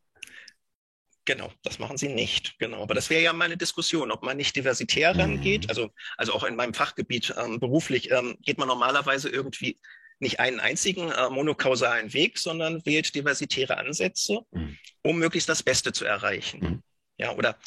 Genau, 1.26 1.52
das 1.64 1.80
machen 1.80 1.98
sie 1.98 2.10
nicht. 2.10 2.58
Genau, 2.60 2.84
aber 2.84 2.94
das 2.94 3.10
wäre 3.10 3.24
ja 3.24 3.34
mal 3.34 3.46
eine 3.46 3.58
Diskussion, 3.58 4.12
ob 4.12 4.24
man 4.24 4.38
nicht 4.38 4.56
diversitär 4.56 5.18
rangeht. 5.18 5.64
Mhm. 5.64 5.70
Also, 5.70 5.90
also 6.18 6.34
auch 6.34 6.44
in 6.44 6.56
meinem 6.56 6.76
Fachgebiet 6.76 7.34
ähm, 7.38 7.60
beruflich 7.60 8.12
ähm, 8.12 8.38
geht 8.42 8.60
man 8.60 8.68
normalerweise 8.68 9.30
irgendwie 9.30 9.80
nicht 10.20 10.40
einen 10.40 10.60
einzigen 10.60 11.12
äh, 11.12 11.30
monokausalen 11.30 12.14
Weg, 12.14 12.38
sondern 12.38 12.86
wählt 12.86 13.16
diversitäre 13.16 13.78
Ansätze, 13.78 14.42
mhm. 14.52 14.78
um 15.02 15.18
möglichst 15.18 15.50
das 15.50 15.64
Beste 15.64 15.94
zu 15.94 16.06
erreichen. 16.06 16.60
Mhm. 16.60 16.84
Ja, 17.18 17.32
oder 17.34 17.58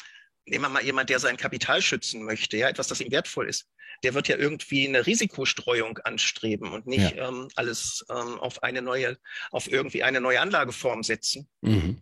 nehmen 0.45 0.63
wir 0.63 0.69
mal 0.69 0.83
jemand, 0.83 1.09
der 1.09 1.19
sein 1.19 1.37
Kapital 1.37 1.81
schützen 1.81 2.23
möchte, 2.23 2.57
ja, 2.57 2.69
etwas, 2.69 2.87
das 2.87 3.01
ihm 3.01 3.11
wertvoll 3.11 3.49
ist. 3.49 3.67
Der 4.03 4.13
wird 4.13 4.29
ja 4.29 4.37
irgendwie 4.37 4.87
eine 4.87 5.05
Risikostreuung 5.05 5.97
anstreben 5.99 6.71
und 6.71 6.87
nicht 6.87 7.15
ja. 7.15 7.27
ähm, 7.27 7.49
alles 7.55 8.05
ähm, 8.09 8.39
auf 8.39 8.63
eine 8.63 8.81
neue, 8.81 9.17
auf 9.51 9.69
irgendwie 9.69 10.03
eine 10.03 10.21
neue 10.21 10.39
Anlageform 10.39 11.03
setzen. 11.03 11.49
Mhm. 11.61 12.01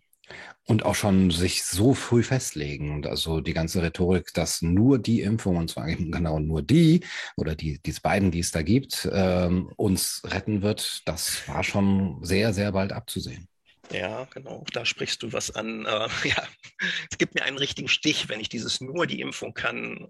Und 0.64 0.84
auch 0.84 0.94
schon 0.94 1.30
sich 1.30 1.64
so 1.64 1.94
früh 1.94 2.22
festlegen. 2.22 2.92
Und 2.92 3.06
also 3.06 3.40
die 3.40 3.54
ganze 3.54 3.82
Rhetorik, 3.82 4.34
dass 4.34 4.60
nur 4.60 4.98
die 4.98 5.22
Impfung, 5.22 5.56
und 5.56 5.70
zwar 5.70 5.88
eben 5.88 6.10
genau 6.10 6.38
nur 6.38 6.62
die 6.62 7.04
oder 7.36 7.54
die, 7.54 7.80
diese 7.84 8.00
beiden, 8.00 8.30
die 8.30 8.40
es 8.40 8.50
da 8.50 8.62
gibt, 8.62 9.08
ähm, 9.12 9.72
uns 9.76 10.22
retten 10.24 10.62
wird, 10.62 11.02
das 11.06 11.48
war 11.48 11.64
schon 11.64 12.22
sehr, 12.22 12.52
sehr 12.52 12.72
bald 12.72 12.92
abzusehen. 12.92 13.48
Ja, 13.90 14.24
genau. 14.34 14.64
Da 14.72 14.84
sprichst 14.84 15.22
du 15.22 15.32
was 15.32 15.50
an. 15.50 15.86
Äh, 15.86 16.08
ja, 16.28 16.46
es 17.10 17.18
gibt 17.18 17.34
mir 17.34 17.42
einen 17.44 17.58
richtigen 17.58 17.88
Stich, 17.88 18.28
wenn 18.28 18.40
ich 18.40 18.48
dieses 18.48 18.80
nur 18.80 19.06
die 19.06 19.20
Impfung 19.20 19.54
kann, 19.54 20.08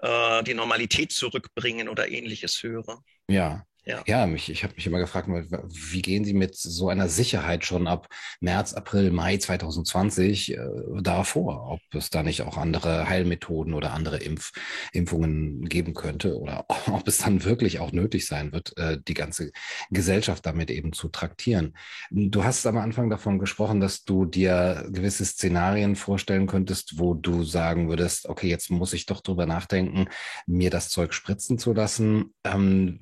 äh, 0.00 0.42
die 0.42 0.54
Normalität 0.54 1.12
zurückbringen 1.12 1.88
oder 1.88 2.08
ähnliches 2.08 2.62
höre. 2.62 3.02
Ja, 3.28 3.64
ja, 3.84 4.02
ja 4.06 4.26
mich, 4.26 4.50
ich 4.50 4.62
habe 4.62 4.74
mich 4.74 4.86
immer 4.86 4.98
gefragt, 4.98 5.28
wie 5.28 6.02
gehen 6.02 6.24
Sie 6.24 6.34
mit 6.34 6.56
so 6.56 6.88
einer 6.88 7.08
Sicherheit 7.08 7.64
schon 7.64 7.86
ab 7.86 8.08
März, 8.40 8.74
April, 8.74 9.10
Mai 9.10 9.36
2020 9.38 10.52
äh, 10.52 10.58
da 11.00 11.24
vor? 11.24 11.70
Ob 11.70 11.80
es 11.94 12.10
da 12.10 12.22
nicht 12.22 12.42
auch 12.42 12.56
andere 12.56 13.08
Heilmethoden 13.08 13.74
oder 13.74 13.92
andere 13.92 14.18
Impf, 14.18 14.52
Impfungen 14.92 15.68
geben 15.68 15.94
könnte 15.94 16.38
oder 16.38 16.66
ob 16.86 17.08
es 17.08 17.18
dann 17.18 17.44
wirklich 17.44 17.80
auch 17.80 17.92
nötig 17.92 18.26
sein 18.26 18.52
wird, 18.52 18.76
äh, 18.76 18.98
die 19.06 19.14
ganze 19.14 19.50
Gesellschaft 19.90 20.44
damit 20.46 20.70
eben 20.70 20.92
zu 20.92 21.08
traktieren. 21.08 21.74
Du 22.10 22.44
hast 22.44 22.66
am 22.66 22.78
Anfang 22.78 23.10
davon 23.10 23.38
gesprochen, 23.38 23.80
dass 23.80 24.04
du 24.04 24.24
dir 24.24 24.86
gewisse 24.90 25.24
Szenarien 25.24 25.96
vorstellen 25.96 26.46
könntest, 26.46 26.98
wo 26.98 27.14
du 27.14 27.44
sagen 27.44 27.88
würdest, 27.88 28.28
okay, 28.28 28.48
jetzt 28.48 28.70
muss 28.70 28.92
ich 28.92 29.06
doch 29.06 29.20
drüber 29.20 29.46
nachdenken, 29.46 30.08
mir 30.46 30.70
das 30.70 30.90
Zeug 30.90 31.14
spritzen 31.14 31.58
zu 31.58 31.72
lassen. 31.72 32.34
Ähm, 32.44 33.00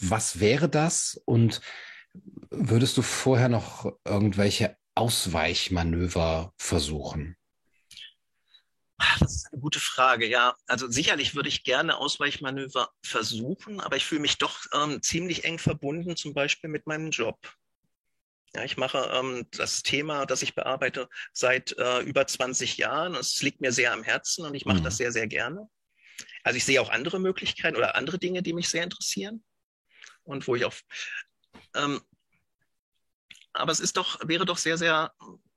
was 0.00 0.40
wäre 0.40 0.68
das? 0.68 1.20
Und 1.24 1.60
würdest 2.50 2.96
du 2.96 3.02
vorher 3.02 3.48
noch 3.48 3.92
irgendwelche 4.04 4.76
Ausweichmanöver 4.94 6.52
versuchen? 6.56 7.36
Das 9.20 9.32
ist 9.32 9.52
eine 9.52 9.60
gute 9.60 9.78
Frage, 9.78 10.26
ja. 10.26 10.56
Also 10.66 10.90
sicherlich 10.90 11.36
würde 11.36 11.48
ich 11.48 11.62
gerne 11.62 11.98
Ausweichmanöver 11.98 12.90
versuchen, 13.04 13.80
aber 13.80 13.96
ich 13.96 14.04
fühle 14.04 14.22
mich 14.22 14.38
doch 14.38 14.58
ähm, 14.74 15.00
ziemlich 15.02 15.44
eng 15.44 15.58
verbunden, 15.58 16.16
zum 16.16 16.34
Beispiel 16.34 16.68
mit 16.68 16.86
meinem 16.88 17.10
Job. 17.10 17.38
Ja, 18.56 18.64
ich 18.64 18.76
mache 18.76 19.10
ähm, 19.14 19.46
das 19.52 19.84
Thema, 19.84 20.26
das 20.26 20.42
ich 20.42 20.56
bearbeite, 20.56 21.08
seit 21.32 21.78
äh, 21.78 22.00
über 22.00 22.26
20 22.26 22.76
Jahren. 22.76 23.14
Es 23.14 23.40
liegt 23.40 23.60
mir 23.60 23.72
sehr 23.72 23.92
am 23.92 24.02
Herzen 24.02 24.44
und 24.44 24.54
ich 24.54 24.64
mache 24.64 24.80
mhm. 24.80 24.84
das 24.84 24.96
sehr, 24.96 25.12
sehr 25.12 25.28
gerne. 25.28 25.68
Also 26.42 26.56
ich 26.56 26.64
sehe 26.64 26.80
auch 26.80 26.90
andere 26.90 27.20
Möglichkeiten 27.20 27.76
oder 27.76 27.94
andere 27.94 28.18
Dinge, 28.18 28.42
die 28.42 28.52
mich 28.52 28.68
sehr 28.68 28.82
interessieren 28.82 29.44
und 30.28 30.46
wo 30.46 30.54
ich 30.54 30.64
auch. 30.64 30.74
Ähm, 31.74 32.00
aber 33.52 33.72
es 33.72 33.80
ist 33.80 33.96
doch, 33.96 34.20
wäre 34.28 34.44
doch 34.44 34.58
sehr, 34.58 34.78
sehr 34.78 35.12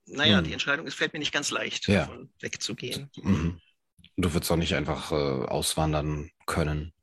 naja, 0.05 0.37
hm. 0.37 0.45
die 0.45 0.53
Entscheidung 0.53 0.87
es 0.87 0.95
fällt 0.95 1.13
mir 1.13 1.19
nicht 1.19 1.31
ganz 1.31 1.51
leicht, 1.51 1.87
ja. 1.87 2.01
davon 2.01 2.29
wegzugehen. 2.39 3.09
Mhm. 3.15 3.61
Du 4.17 4.33
würdest 4.33 4.51
auch 4.51 4.57
nicht 4.57 4.75
einfach 4.75 5.11
äh, 5.11 5.15
auswandern 5.15 6.31
können. 6.45 6.93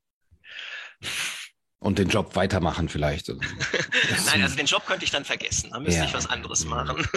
Und 1.78 1.98
den 1.98 2.08
Job 2.08 2.34
weitermachen 2.34 2.88
vielleicht. 2.88 3.28
Nein, 4.26 4.42
also 4.42 4.56
den 4.56 4.66
Job 4.66 4.84
könnte 4.84 5.04
ich 5.04 5.10
dann 5.10 5.25
vergessen. 5.25 5.70
Da 5.70 5.80
müsste 5.80 6.00
ja. 6.00 6.06
ich 6.06 6.14
was 6.14 6.26
anderes 6.26 6.64
mhm. 6.64 6.70
machen. 6.70 7.08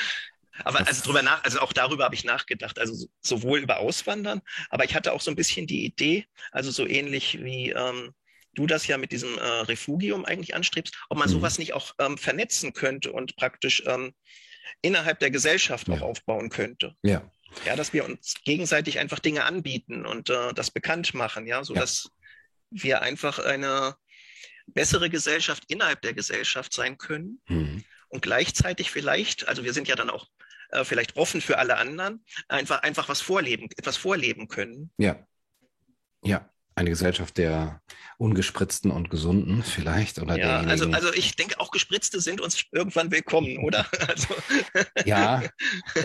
aber 0.64 0.80
das 0.80 0.88
also 0.88 1.04
drüber 1.04 1.22
nach, 1.22 1.42
also 1.44 1.60
auch 1.60 1.72
darüber 1.72 2.04
habe 2.04 2.14
ich 2.14 2.24
nachgedacht. 2.24 2.78
Also 2.78 3.08
sowohl 3.20 3.60
über 3.60 3.78
Auswandern, 3.78 4.42
aber 4.70 4.84
ich 4.84 4.94
hatte 4.94 5.12
auch 5.12 5.20
so 5.20 5.30
ein 5.30 5.36
bisschen 5.36 5.66
die 5.66 5.84
Idee, 5.84 6.26
also 6.52 6.70
so 6.70 6.86
ähnlich 6.86 7.42
wie 7.42 7.70
ähm, 7.70 8.14
du 8.54 8.66
das 8.66 8.86
ja 8.86 8.98
mit 8.98 9.12
diesem 9.12 9.38
äh, 9.38 9.42
Refugium 9.42 10.24
eigentlich 10.24 10.54
anstrebst, 10.54 10.96
ob 11.08 11.18
man 11.18 11.28
mhm. 11.28 11.32
sowas 11.32 11.58
nicht 11.58 11.72
auch 11.72 11.94
ähm, 11.98 12.18
vernetzen 12.18 12.72
könnte 12.72 13.12
und 13.12 13.36
praktisch 13.36 13.82
ähm, 13.86 14.14
innerhalb 14.82 15.18
der 15.20 15.30
Gesellschaft 15.30 15.88
ja. 15.88 15.94
auch 15.94 16.02
aufbauen 16.02 16.50
könnte. 16.50 16.94
Ja. 17.02 17.30
Ja, 17.66 17.76
dass 17.76 17.92
wir 17.92 18.04
uns 18.06 18.36
gegenseitig 18.44 18.98
einfach 18.98 19.18
Dinge 19.18 19.44
anbieten 19.44 20.06
und 20.06 20.30
äh, 20.30 20.54
das 20.54 20.70
bekannt 20.70 21.12
machen, 21.12 21.46
ja, 21.46 21.62
so 21.64 21.74
dass 21.74 22.08
ja. 22.70 22.82
wir 22.82 23.02
einfach 23.02 23.38
eine 23.38 23.94
bessere 24.66 25.10
Gesellschaft 25.10 25.64
innerhalb 25.68 26.00
der 26.00 26.14
Gesellschaft 26.14 26.72
sein 26.72 26.96
können 26.96 27.42
mhm. 27.48 27.84
und 28.08 28.22
gleichzeitig 28.22 28.90
vielleicht, 28.90 29.48
also 29.48 29.64
wir 29.64 29.74
sind 29.74 29.86
ja 29.86 29.96
dann 29.96 30.08
auch 30.08 30.28
äh, 30.70 30.84
vielleicht 30.84 31.16
offen 31.16 31.42
für 31.42 31.58
alle 31.58 31.76
anderen, 31.76 32.24
einfach 32.48 32.80
einfach 32.82 33.10
was 33.10 33.20
vorleben, 33.20 33.68
etwas 33.76 33.98
vorleben 33.98 34.48
können. 34.48 34.90
Ja. 34.96 35.26
Ja, 36.24 36.48
eine 36.74 36.90
Gesellschaft 36.90 37.38
der 37.38 37.80
ungespritzten 38.18 38.90
und 38.90 39.10
gesunden 39.10 39.64
vielleicht 39.64 40.20
oder 40.20 40.38
ja, 40.38 40.60
also 40.60 40.88
also 40.90 41.12
ich 41.12 41.34
denke 41.34 41.58
auch 41.58 41.72
gespritzte 41.72 42.20
sind 42.20 42.40
uns 42.40 42.64
irgendwann 42.70 43.10
willkommen, 43.10 43.58
oder? 43.58 43.86
Also. 44.12 44.34
Ja, 45.06 45.42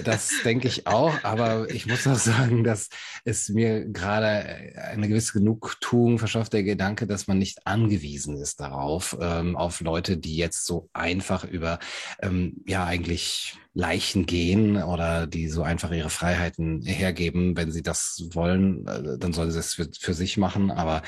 das 0.06 0.32
denke 0.44 0.68
ich 0.68 0.88
auch, 0.88 1.24
aber 1.24 1.70
ich 1.70 1.88
muss 1.88 2.08
auch 2.08 2.16
sagen, 2.16 2.64
dass 2.64 2.90
es 3.26 3.50
mir 3.50 3.86
gerade 3.86 4.74
eine 4.92 5.10
gewisse 5.10 5.34
Genugtuung 5.34 6.20
verschafft 6.20 6.54
der 6.54 6.64
Gedanke, 6.64 7.06
dass 7.06 7.28
man 7.28 7.38
nicht 7.38 7.68
angewiesen 7.68 8.38
ist 8.38 8.60
darauf, 8.60 9.18
ähm, 9.20 9.56
auf 9.58 9.82
Leute, 9.82 10.18
die 10.18 10.38
jetzt 10.38 10.66
so 10.66 10.90
einfach 10.94 11.44
über 11.44 11.80
ähm, 12.22 12.64
ja 12.66 12.86
eigentlich 12.86 13.58
Leichen 13.78 14.26
gehen 14.26 14.82
oder 14.82 15.28
die 15.28 15.48
so 15.50 15.62
einfach 15.62 15.92
ihre 15.92 16.10
Freiheiten 16.10 16.82
hergeben. 16.82 17.56
Wenn 17.56 17.72
sie 17.72 17.84
das 17.84 18.28
wollen, 18.32 18.88
äh, 18.88 19.20
dann 19.20 19.34
sollen 19.34 19.52
sie 19.52 19.60
es 19.60 19.76
für, 19.76 19.88
für 20.00 20.16
sich 20.16 20.38
machen. 20.38 20.57
Aber 20.72 21.02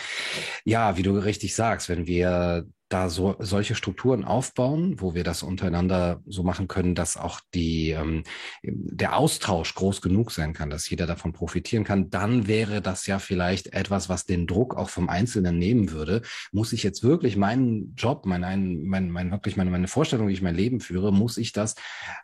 ja, 0.64 0.98
wie 0.98 1.04
du 1.04 1.18
richtig 1.18 1.56
sagst, 1.56 1.90
wenn 1.90 2.08
wir 2.08 2.66
da 2.90 3.10
so 3.10 3.36
solche 3.40 3.76
Strukturen 3.76 4.26
aufbauen, 4.26 5.00
wo 5.00 5.14
wir 5.14 5.24
das 5.24 5.44
untereinander 5.44 6.22
so 6.26 6.42
machen 6.42 6.68
können, 6.68 6.96
dass 6.96 7.18
auch 7.18 7.40
die 7.54 7.92
ähm, 7.92 8.24
der 8.64 9.16
Austausch 9.16 9.76
groß 9.76 10.02
genug 10.02 10.32
sein 10.32 10.54
kann, 10.54 10.72
dass 10.72 10.90
jeder 10.90 11.06
davon 11.06 11.32
profitieren 11.32 11.84
kann, 11.84 12.10
dann 12.10 12.48
wäre 12.48 12.82
das 12.82 13.06
ja 13.06 13.20
vielleicht 13.20 13.74
etwas, 13.74 14.10
was 14.10 14.26
den 14.26 14.48
Druck 14.48 14.76
auch 14.76 14.90
vom 14.90 15.08
Einzelnen 15.08 15.60
nehmen 15.60 15.92
würde. 15.92 16.24
Muss 16.52 16.74
ich 16.74 16.82
jetzt 16.82 17.04
wirklich 17.04 17.38
meinen 17.38 17.94
Job, 17.96 18.26
mein, 18.26 18.42
mein, 18.42 18.82
mein, 18.84 19.12
mein 19.12 19.32
wirklich 19.32 19.56
meine, 19.56 19.70
meine 19.70 19.88
Vorstellung, 19.88 20.28
wie 20.28 20.34
ich 20.34 20.42
mein 20.42 20.56
Leben 20.56 20.80
führe, 20.80 21.14
muss 21.14 21.38
ich 21.38 21.54
das 21.54 21.76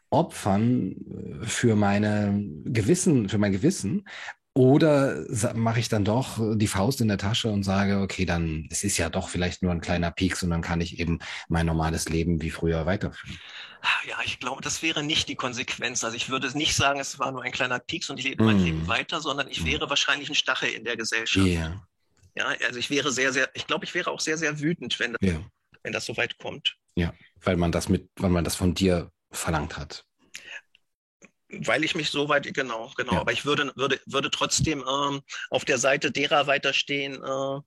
opfern 0.10 0.96
äh, 1.41 1.46
für 1.46 1.75
meine 1.75 2.44
Gewissen, 2.65 3.29
für 3.29 3.38
mein 3.38 3.51
Gewissen? 3.51 4.05
Oder 4.58 5.26
mache 5.54 5.82
ich 5.82 5.90
dann 5.90 6.06
doch 6.06 6.40
die 6.56 6.68
Faust 6.68 7.02
in 7.02 7.10
der 7.10 7.18
Tasche 7.18 7.50
und 7.50 7.64
sage, 7.64 8.00
okay, 8.00 8.26
dann 8.26 8.70
es 8.72 8.86
ist 8.86 8.98
ja 8.98 9.10
doch 9.10 9.28
vielleicht 9.28 9.62
nur 9.62 9.74
ein 9.74 9.82
kleiner 9.82 10.12
Pieks 10.12 10.44
und 10.44 10.50
dann 10.50 10.62
kann 10.62 10.80
ich 10.80 10.98
eben 10.98 11.20
mein 11.50 11.66
normales 11.66 12.08
Leben 12.08 12.42
wie 12.42 12.52
früher 12.52 12.86
weiterführen. 12.86 13.38
Ja, 14.08 14.16
ich 14.24 14.40
glaube, 14.40 14.62
das 14.62 14.82
wäre 14.82 15.04
nicht 15.04 15.28
die 15.28 15.36
Konsequenz. 15.36 16.06
Also 16.06 16.16
ich 16.16 16.30
würde 16.30 16.58
nicht 16.58 16.74
sagen, 16.74 17.02
es 17.02 17.20
war 17.20 17.34
nur 17.34 17.44
ein 17.44 17.52
kleiner 17.52 17.80
Pieks 17.80 18.10
und 18.10 18.18
ich 18.18 18.24
lebe 18.24 18.44
mm. 18.44 18.46
mein 18.46 18.64
Leben 18.64 18.88
weiter, 18.88 19.20
sondern 19.20 19.50
ich 19.50 19.62
mm. 19.62 19.65
wäre 19.65 19.89
wahrscheinlich 19.89 20.30
ein 20.30 20.36
Stachel 20.36 20.70
in 20.70 20.86
der 20.86 20.96
Gesellschaft. 20.96 21.46
Yeah. 21.46 21.86
Ja, 22.36 22.46
also 22.65 22.80
ich 22.80 22.89
wäre 22.89 23.12
sehr, 23.12 23.34
sehr, 23.34 23.50
ich 23.56 23.68
glaube, 23.68 23.84
ich 23.84 23.94
wäre 23.94 24.10
auch 24.10 24.22
sehr, 24.22 24.38
sehr 24.38 24.60
wütend, 24.62 24.98
wenn 25.02 25.13
das, 25.13 25.22
yeah. 25.22 25.41
wenn 25.84 25.91
das 25.91 26.06
so 26.06 26.15
weit 26.15 26.38
kommt. 26.38 26.78
Ja, 26.96 27.13
weil 27.41 27.58
man 27.58 27.74
das 27.74 27.89
mit, 27.89 28.10
weil 28.15 28.30
man 28.30 28.46
das 28.46 28.56
von 28.56 28.74
dir 28.74 29.12
verlangt 29.32 29.78
hat 29.78 30.06
weil 31.49 31.84
ich 31.84 31.95
mich 31.95 32.10
so 32.10 32.27
weit, 32.29 32.51
genau, 32.53 32.91
genau. 32.97 33.13
Ja. 33.13 33.21
Aber 33.21 33.31
ich 33.31 33.45
würde, 33.45 33.71
würde, 33.75 33.99
würde 34.05 34.31
trotzdem 34.31 34.79
ähm, 34.79 35.21
auf 35.49 35.65
der 35.65 35.77
Seite 35.77 36.12
derer 36.12 36.47
weiterstehen, 36.47 37.21
äh, 37.23 37.60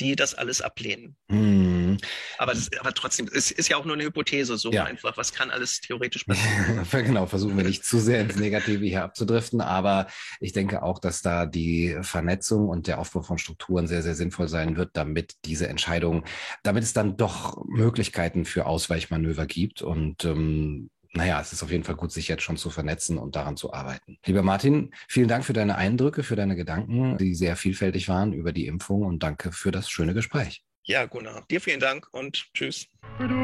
die 0.00 0.16
das 0.16 0.34
alles 0.34 0.62
ablehnen. 0.62 1.16
Hm. 1.28 1.98
Aber, 2.38 2.54
das, 2.54 2.70
aber 2.78 2.94
trotzdem, 2.94 3.28
es 3.32 3.50
ist 3.50 3.68
ja 3.68 3.76
auch 3.76 3.84
nur 3.84 3.94
eine 3.94 4.04
Hypothese, 4.04 4.56
so 4.56 4.72
ja. 4.72 4.84
einfach. 4.84 5.16
Was 5.16 5.32
kann 5.32 5.50
alles 5.50 5.80
theoretisch 5.80 6.24
passieren? 6.24 6.86
genau, 6.90 7.26
versuchen 7.26 7.56
wir 7.56 7.64
nicht 7.64 7.84
zu 7.84 7.98
sehr 7.98 8.20
ins 8.22 8.36
Negative 8.36 8.84
hier 8.84 9.04
abzudriften. 9.04 9.60
Aber 9.60 10.06
ich 10.40 10.52
denke 10.52 10.82
auch, 10.82 10.98
dass 10.98 11.20
da 11.20 11.46
die 11.46 11.98
Vernetzung 12.02 12.68
und 12.68 12.86
der 12.86 12.98
Aufbau 12.98 13.22
von 13.22 13.38
Strukturen 13.38 13.86
sehr, 13.86 14.02
sehr 14.02 14.14
sinnvoll 14.14 14.48
sein 14.48 14.76
wird, 14.76 14.90
damit 14.94 15.34
diese 15.44 15.68
Entscheidung, 15.68 16.24
damit 16.62 16.84
es 16.84 16.94
dann 16.94 17.16
doch 17.16 17.62
Möglichkeiten 17.66 18.44
für 18.44 18.66
Ausweichmanöver 18.66 19.46
gibt 19.46 19.82
und 19.82 20.24
ähm, 20.24 20.90
naja, 21.12 21.40
es 21.40 21.52
ist 21.52 21.62
auf 21.62 21.70
jeden 21.70 21.84
Fall 21.84 21.96
gut, 21.96 22.12
sich 22.12 22.28
jetzt 22.28 22.42
schon 22.42 22.56
zu 22.56 22.70
vernetzen 22.70 23.18
und 23.18 23.36
daran 23.36 23.56
zu 23.56 23.72
arbeiten. 23.72 24.18
Lieber 24.24 24.42
Martin, 24.42 24.92
vielen 25.08 25.28
Dank 25.28 25.44
für 25.44 25.52
deine 25.52 25.76
Eindrücke, 25.76 26.22
für 26.22 26.36
deine 26.36 26.56
Gedanken, 26.56 27.18
die 27.18 27.34
sehr 27.34 27.56
vielfältig 27.56 28.08
waren 28.08 28.32
über 28.32 28.52
die 28.52 28.66
Impfung 28.66 29.02
und 29.02 29.22
danke 29.22 29.52
für 29.52 29.72
das 29.72 29.90
schöne 29.90 30.14
Gespräch. 30.14 30.62
Ja, 30.84 31.06
Gunnar, 31.06 31.44
dir 31.50 31.60
vielen 31.60 31.80
Dank 31.80 32.08
und 32.12 32.46
tschüss. 32.54 32.86
Du, 33.18 33.26
du, 33.26 33.34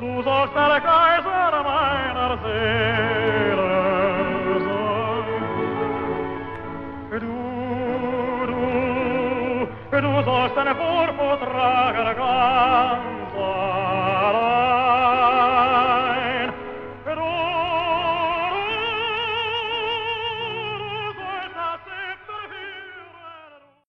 du 0.00 0.22
sollst 0.22 0.54